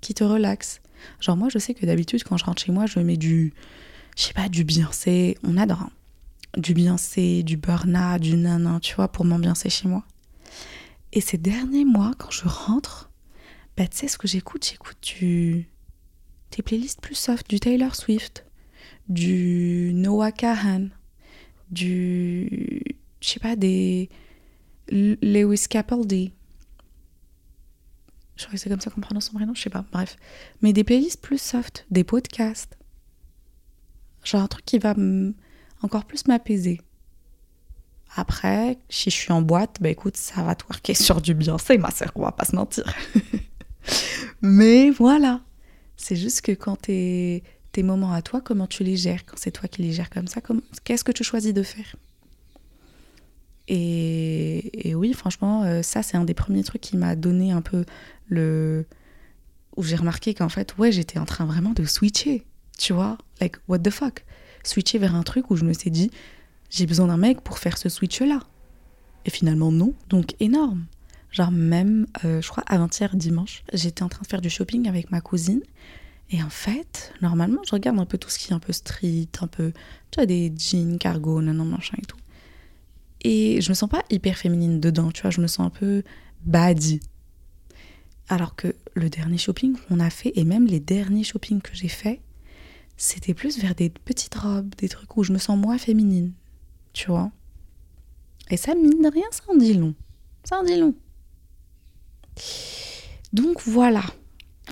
qui 0.00 0.14
te 0.14 0.24
relaxent. 0.24 0.80
Genre 1.20 1.36
moi, 1.36 1.48
je 1.48 1.58
sais 1.58 1.74
que 1.74 1.86
d'habitude, 1.86 2.24
quand 2.24 2.36
je 2.36 2.44
rentre 2.44 2.62
chez 2.62 2.72
moi, 2.72 2.86
je 2.86 2.98
mets 2.98 3.16
du 3.16 3.54
je 4.16 4.22
sais 4.22 4.32
pas, 4.32 4.48
du 4.48 4.64
Beyoncé, 4.64 5.36
on 5.44 5.56
adore. 5.58 5.82
Hein. 5.82 5.90
Du 6.56 6.72
Beyoncé, 6.72 7.42
du 7.42 7.58
Burna, 7.58 8.18
du 8.18 8.36
Nanan, 8.36 8.80
tu 8.80 8.94
vois, 8.94 9.08
pour 9.08 9.24
m'ambiancer 9.24 9.68
chez 9.68 9.88
moi. 9.88 10.04
Et 11.12 11.20
ces 11.20 11.36
derniers 11.36 11.84
mois, 11.84 12.12
quand 12.18 12.30
je 12.30 12.48
rentre, 12.48 13.10
bah, 13.76 13.86
tu 13.86 13.98
sais 13.98 14.08
ce 14.08 14.16
que 14.16 14.26
j'écoute? 14.26 14.66
J'écoute 14.68 14.96
du... 15.02 15.68
des 16.56 16.62
playlists 16.62 17.00
plus 17.00 17.14
soft, 17.14 17.48
du 17.48 17.60
Taylor 17.60 17.94
Swift, 17.94 18.46
du 19.08 19.92
Noah 19.94 20.32
Kahan, 20.32 20.88
du... 21.70 22.82
je 23.20 23.28
sais 23.28 23.40
pas, 23.40 23.56
des... 23.56 24.08
Lewis 24.88 25.66
Capaldi. 25.68 26.32
Je 28.36 28.44
crois 28.44 28.52
que 28.52 28.60
c'est 28.60 28.70
comme 28.70 28.80
ça 28.80 28.90
qu'on 28.90 29.00
prononce 29.00 29.26
son 29.26 29.34
prénom, 29.34 29.54
je 29.54 29.62
sais 29.62 29.70
pas, 29.70 29.84
bref. 29.92 30.16
Mais 30.62 30.72
des 30.72 30.84
playlists 30.84 31.20
plus 31.20 31.40
soft, 31.40 31.86
des 31.90 32.04
podcasts, 32.04 32.76
Genre 34.26 34.42
un 34.42 34.48
truc 34.48 34.64
qui 34.64 34.78
va 34.80 34.94
encore 35.82 36.04
plus 36.04 36.26
m'apaiser. 36.26 36.80
Après, 38.16 38.76
si 38.88 39.10
je 39.10 39.14
suis 39.14 39.32
en 39.32 39.40
boîte, 39.40 39.76
bah 39.80 39.88
écoute, 39.88 40.16
ça 40.16 40.42
va 40.42 40.56
twerker 40.56 40.94
sur 40.94 41.20
du 41.20 41.36
c'est 41.58 41.78
ma 41.78 41.92
sœur, 41.92 42.10
on 42.16 42.22
va 42.22 42.32
pas 42.32 42.44
se 42.44 42.56
mentir. 42.56 42.92
Mais 44.42 44.90
voilà. 44.90 45.42
C'est 45.96 46.16
juste 46.16 46.40
que 46.40 46.52
quand 46.52 46.76
tes, 46.76 47.44
tes 47.76 47.82
moments 47.82 48.14
à 48.14 48.22
toi, 48.22 48.40
comment 48.40 48.66
tu 48.66 48.84
les 48.84 48.96
gères 48.96 49.26
Quand 49.26 49.36
c'est 49.36 49.50
toi 49.50 49.68
qui 49.68 49.82
les 49.82 49.92
gères 49.92 50.08
comme 50.08 50.28
ça, 50.28 50.40
qu'est-ce 50.82 51.04
que 51.04 51.12
tu 51.12 51.22
choisis 51.22 51.52
de 51.52 51.62
faire? 51.62 51.94
Et, 53.68 54.88
et, 54.88 54.94
oui, 54.94 55.12
franchement, 55.12 55.62
euh, 55.64 55.82
ça, 55.82 56.02
c'est 56.02 56.16
un 56.16 56.24
des 56.24 56.32
premiers 56.32 56.64
trucs 56.64 56.80
qui 56.80 56.96
m'a 56.96 57.16
donné 57.16 57.52
un 57.52 57.60
peu 57.60 57.84
le. 58.28 58.86
où 59.76 59.82
j'ai 59.82 59.96
remarqué 59.96 60.32
qu'en 60.32 60.48
fait, 60.48 60.78
ouais, 60.78 60.90
j'étais 60.90 61.18
en 61.18 61.26
train 61.26 61.44
vraiment 61.44 61.72
de 61.72 61.84
switcher. 61.84 62.46
Tu 62.78 62.94
vois, 62.94 63.18
like, 63.42 63.56
what 63.68 63.80
the 63.80 63.90
fuck? 63.90 64.24
Switcher 64.64 64.98
vers 64.98 65.14
un 65.14 65.22
truc 65.22 65.50
où 65.50 65.56
je 65.56 65.64
me 65.66 65.74
suis 65.74 65.90
dit, 65.90 66.10
j'ai 66.70 66.86
besoin 66.86 67.08
d'un 67.08 67.18
mec 67.18 67.42
pour 67.42 67.58
faire 67.58 67.76
ce 67.76 67.90
switch-là. 67.90 68.40
Et 69.26 69.30
finalement, 69.30 69.70
non. 69.70 69.92
Donc, 70.08 70.34
énorme. 70.40 70.86
Genre, 71.30 71.50
même, 71.50 72.06
euh, 72.24 72.40
je 72.40 72.48
crois, 72.48 72.64
avant-hier, 72.68 73.14
dimanche, 73.14 73.64
j'étais 73.74 74.02
en 74.02 74.08
train 74.08 74.22
de 74.22 74.28
faire 74.28 74.40
du 74.40 74.48
shopping 74.48 74.88
avec 74.88 75.10
ma 75.10 75.20
cousine. 75.20 75.60
Et 76.30 76.42
en 76.42 76.50
fait, 76.50 77.12
normalement, 77.22 77.62
je 77.64 77.70
regarde 77.70 77.98
un 77.98 78.06
peu 78.06 78.18
tout 78.18 78.30
ce 78.30 78.38
qui 78.38 78.50
est 78.50 78.54
un 78.54 78.58
peu 78.58 78.72
street, 78.72 79.28
un 79.40 79.46
peu, 79.46 79.72
tu 80.10 80.16
vois, 80.16 80.26
des 80.26 80.52
jeans, 80.56 80.98
cargo, 80.98 81.40
non, 81.40 81.64
machin 81.64 81.96
et 82.02 82.06
tout. 82.06 82.18
Et 83.22 83.60
je 83.60 83.68
me 83.70 83.74
sens 83.74 83.88
pas 83.88 84.04
hyper 84.10 84.36
féminine 84.36 84.80
dedans, 84.80 85.10
tu 85.12 85.22
vois, 85.22 85.30
je 85.30 85.40
me 85.40 85.46
sens 85.46 85.66
un 85.66 85.70
peu 85.70 86.02
baddie. 86.44 87.00
Alors 88.28 88.56
que 88.56 88.74
le 88.94 89.08
dernier 89.08 89.38
shopping 89.38 89.76
qu'on 89.76 90.00
a 90.00 90.10
fait, 90.10 90.32
et 90.34 90.44
même 90.44 90.66
les 90.66 90.80
derniers 90.80 91.22
shoppings 91.22 91.60
que 91.60 91.74
j'ai 91.74 91.88
fait, 91.88 92.20
c'était 92.96 93.34
plus 93.34 93.58
vers 93.58 93.74
des 93.74 93.90
petites 93.90 94.34
robes, 94.34 94.74
des 94.76 94.88
trucs 94.88 95.16
où 95.16 95.22
je 95.22 95.32
me 95.32 95.38
sens 95.38 95.56
moins 95.56 95.78
féminine, 95.78 96.32
tu 96.92 97.08
vois. 97.08 97.30
Et 98.50 98.56
ça, 98.56 98.74
mine 98.74 99.02
de 99.02 99.08
rien, 99.08 99.26
ça 99.30 99.42
en 99.48 99.56
dit 99.56 99.74
long. 99.74 99.94
Ça 100.44 100.58
en 100.58 100.64
dit 100.64 100.76
long. 100.76 100.94
Donc 103.32 103.62
voilà, 103.62 104.02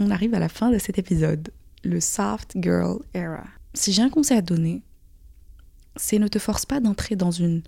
on 0.00 0.10
arrive 0.10 0.34
à 0.34 0.38
la 0.38 0.48
fin 0.48 0.70
de 0.70 0.78
cet 0.78 0.98
épisode. 0.98 1.50
le 1.84 2.00
soft 2.00 2.54
girl 2.60 3.00
era. 3.12 3.44
Si 3.74 3.92
j'ai 3.92 4.00
un 4.00 4.08
conseil 4.08 4.38
à 4.38 4.42
donner, 4.42 4.82
c'est 5.96 6.18
ne 6.18 6.28
te 6.28 6.38
force 6.38 6.64
pas 6.64 6.80
d'entrer 6.80 7.14
dans 7.14 7.30
une 7.30 7.62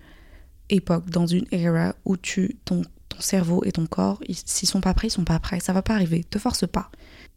époque, 0.71 1.11
dans 1.11 1.27
une 1.27 1.45
era 1.53 1.95
où 2.07 2.17
tu, 2.17 2.57
ton, 2.65 2.83
ton 3.09 3.21
cerveau 3.21 3.63
et 3.65 3.73
ton 3.73 3.87
corps, 3.87 4.23
s'ils 4.47 4.69
sont 4.69 4.81
pas 4.81 4.95
prêts, 4.95 5.09
ils 5.09 5.11
sont 5.11 5.25
pas 5.25 5.39
prêts. 5.39 5.61
Ça 5.61 5.73
va 5.73 5.83
pas 5.83 5.95
arriver. 5.95 6.25
Te 6.25 6.39
force 6.39 6.67
pas. 6.67 6.91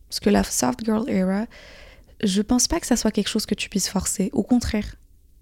Parce 0.08 0.20
que 0.20 0.30
la 0.30 0.44
soft 0.44 0.84
girl 0.86 1.10
era, 1.10 1.46
je 2.24 2.42
pense 2.42 2.68
pas 2.68 2.80
que 2.80 2.88
ça 2.88 2.96
soit 2.96 3.12
quelque 3.12 3.28
chose 3.28 3.46
que 3.46 3.56
tu 3.56 3.70
puisses 3.70 3.90
forcer. 3.90 4.30
Au 4.34 4.44
contraire, 4.44 4.96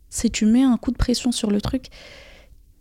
si 0.10 0.32
tu 0.32 0.46
mets 0.46 0.64
un 0.64 0.78
coup 0.78 0.92
de 0.92 0.98
pression 0.98 1.32
sur 1.32 1.52
le 1.52 1.62
truc, 1.62 1.88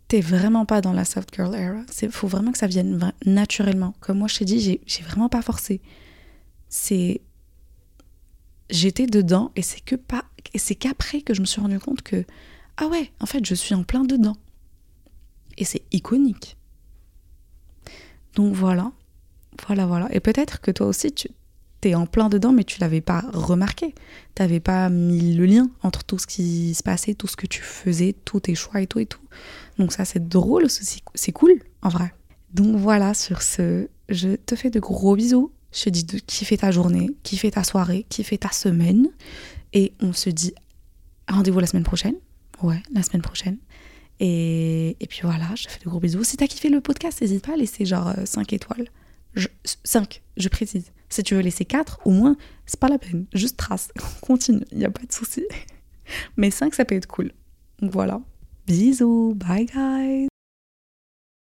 t'es 0.07 0.21
vraiment 0.21 0.65
pas 0.65 0.81
dans 0.81 0.93
la 0.93 1.05
soft 1.05 1.33
girl 1.33 1.55
era. 1.55 1.81
Il 2.01 2.11
faut 2.11 2.27
vraiment 2.27 2.51
que 2.51 2.57
ça 2.57 2.67
vienne 2.67 3.11
naturellement. 3.25 3.93
Comme 3.99 4.19
moi, 4.19 4.27
je 4.27 4.39
t'ai 4.39 4.45
dit, 4.45 4.79
j'ai 4.85 5.03
vraiment 5.03 5.29
pas 5.29 5.41
forcé. 5.41 5.81
C'est. 6.69 7.21
J'étais 8.69 9.07
dedans 9.07 9.51
et 9.55 9.61
c'est 9.61 9.79
que 9.79 9.95
pas. 9.95 10.25
Et 10.53 10.59
c'est 10.59 10.75
qu'après 10.75 11.21
que 11.21 11.33
je 11.33 11.41
me 11.41 11.45
suis 11.45 11.61
rendu 11.61 11.79
compte 11.79 12.01
que. 12.01 12.25
Ah 12.77 12.87
ouais, 12.87 13.11
en 13.19 13.25
fait, 13.25 13.45
je 13.45 13.55
suis 13.55 13.73
en 13.75 13.83
plein 13.83 14.03
dedans. 14.03 14.37
Et 15.57 15.65
c'est 15.65 15.83
iconique. 15.91 16.57
Donc 18.35 18.53
voilà. 18.53 18.91
Voilà, 19.67 19.85
voilà. 19.87 20.07
Et 20.13 20.19
peut-être 20.19 20.61
que 20.61 20.69
toi 20.69 20.87
aussi, 20.87 21.11
tu 21.11 21.29
t'es 21.81 21.95
en 21.95 22.05
plein 22.05 22.29
dedans, 22.29 22.51
mais 22.51 22.63
tu 22.63 22.79
l'avais 22.79 23.01
pas 23.01 23.23
remarqué. 23.33 23.93
T'avais 24.35 24.59
pas 24.59 24.89
mis 24.89 25.33
le 25.33 25.45
lien 25.45 25.69
entre 25.83 26.03
tout 26.03 26.19
ce 26.19 26.27
qui 26.27 26.73
se 26.73 26.83
passait, 26.83 27.13
tout 27.13 27.27
ce 27.27 27.35
que 27.35 27.47
tu 27.47 27.61
faisais, 27.61 28.15
tous 28.25 28.41
tes 28.41 28.55
choix 28.55 28.81
et 28.81 28.87
tout 28.87 28.99
et 28.99 29.05
tout. 29.05 29.21
Donc 29.77 29.91
ça, 29.91 30.05
c'est 30.05 30.27
drôle, 30.27 30.67
c'est 30.69 31.31
cool, 31.31 31.61
en 31.81 31.89
vrai. 31.89 32.13
Donc 32.53 32.75
voilà, 32.77 33.13
sur 33.13 33.41
ce, 33.41 33.87
je 34.09 34.35
te 34.35 34.55
fais 34.55 34.69
de 34.69 34.79
gros 34.79 35.15
bisous. 35.15 35.51
Je 35.77 35.83
te 35.83 35.89
dis 35.89 36.03
de 36.03 36.17
kiffer 36.17 36.57
ta 36.57 36.71
journée, 36.71 37.11
kiffer 37.21 37.51
ta 37.51 37.63
soirée, 37.63 38.07
kiffer 38.09 38.39
ta 38.39 38.51
semaine. 38.51 39.09
Et 39.73 39.93
on 40.01 40.11
se 40.11 40.31
dit 40.31 40.55
rendez-vous 41.27 41.59
la 41.59 41.67
semaine 41.67 41.83
prochaine. 41.83 42.15
Ouais, 42.63 42.81
la 42.91 43.03
semaine 43.03 43.21
prochaine. 43.21 43.57
Et, 44.19 44.97
et 44.99 45.05
puis 45.05 45.19
voilà, 45.21 45.53
je 45.55 45.69
fais 45.69 45.79
de 45.79 45.87
gros 45.87 45.99
bisous. 45.99 46.23
Si 46.23 46.35
t'as 46.35 46.47
kiffé 46.47 46.69
le 46.69 46.81
podcast, 46.81 47.21
n'hésite 47.21 47.45
pas 47.45 47.53
à 47.53 47.57
laisser 47.57 47.85
genre 47.85 48.11
5 48.25 48.51
euh, 48.51 48.55
étoiles. 48.55 48.87
5, 49.83 50.23
je 50.37 50.49
précise. 50.49 50.91
Si 51.09 51.21
tu 51.21 51.35
veux 51.35 51.41
laisser 51.41 51.65
4, 51.65 51.99
au 52.05 52.11
moins, 52.11 52.37
c'est 52.65 52.79
pas 52.79 52.89
la 52.89 52.97
peine. 52.97 53.27
Juste 53.33 53.57
trace. 53.57 53.89
Continue, 54.21 54.65
il 54.71 54.79
n'y 54.79 54.85
a 54.85 54.89
pas 54.89 55.05
de 55.05 55.11
souci. 55.11 55.45
Mais 56.37 56.49
5, 56.49 56.73
ça 56.73 56.85
peut 56.85 56.95
être 56.95 57.05
cool. 57.05 57.31
Donc 57.79 57.91
voilà. 57.91 58.19
Bisous. 58.65 59.35
Bye 59.35 59.67
guys. 59.67 60.27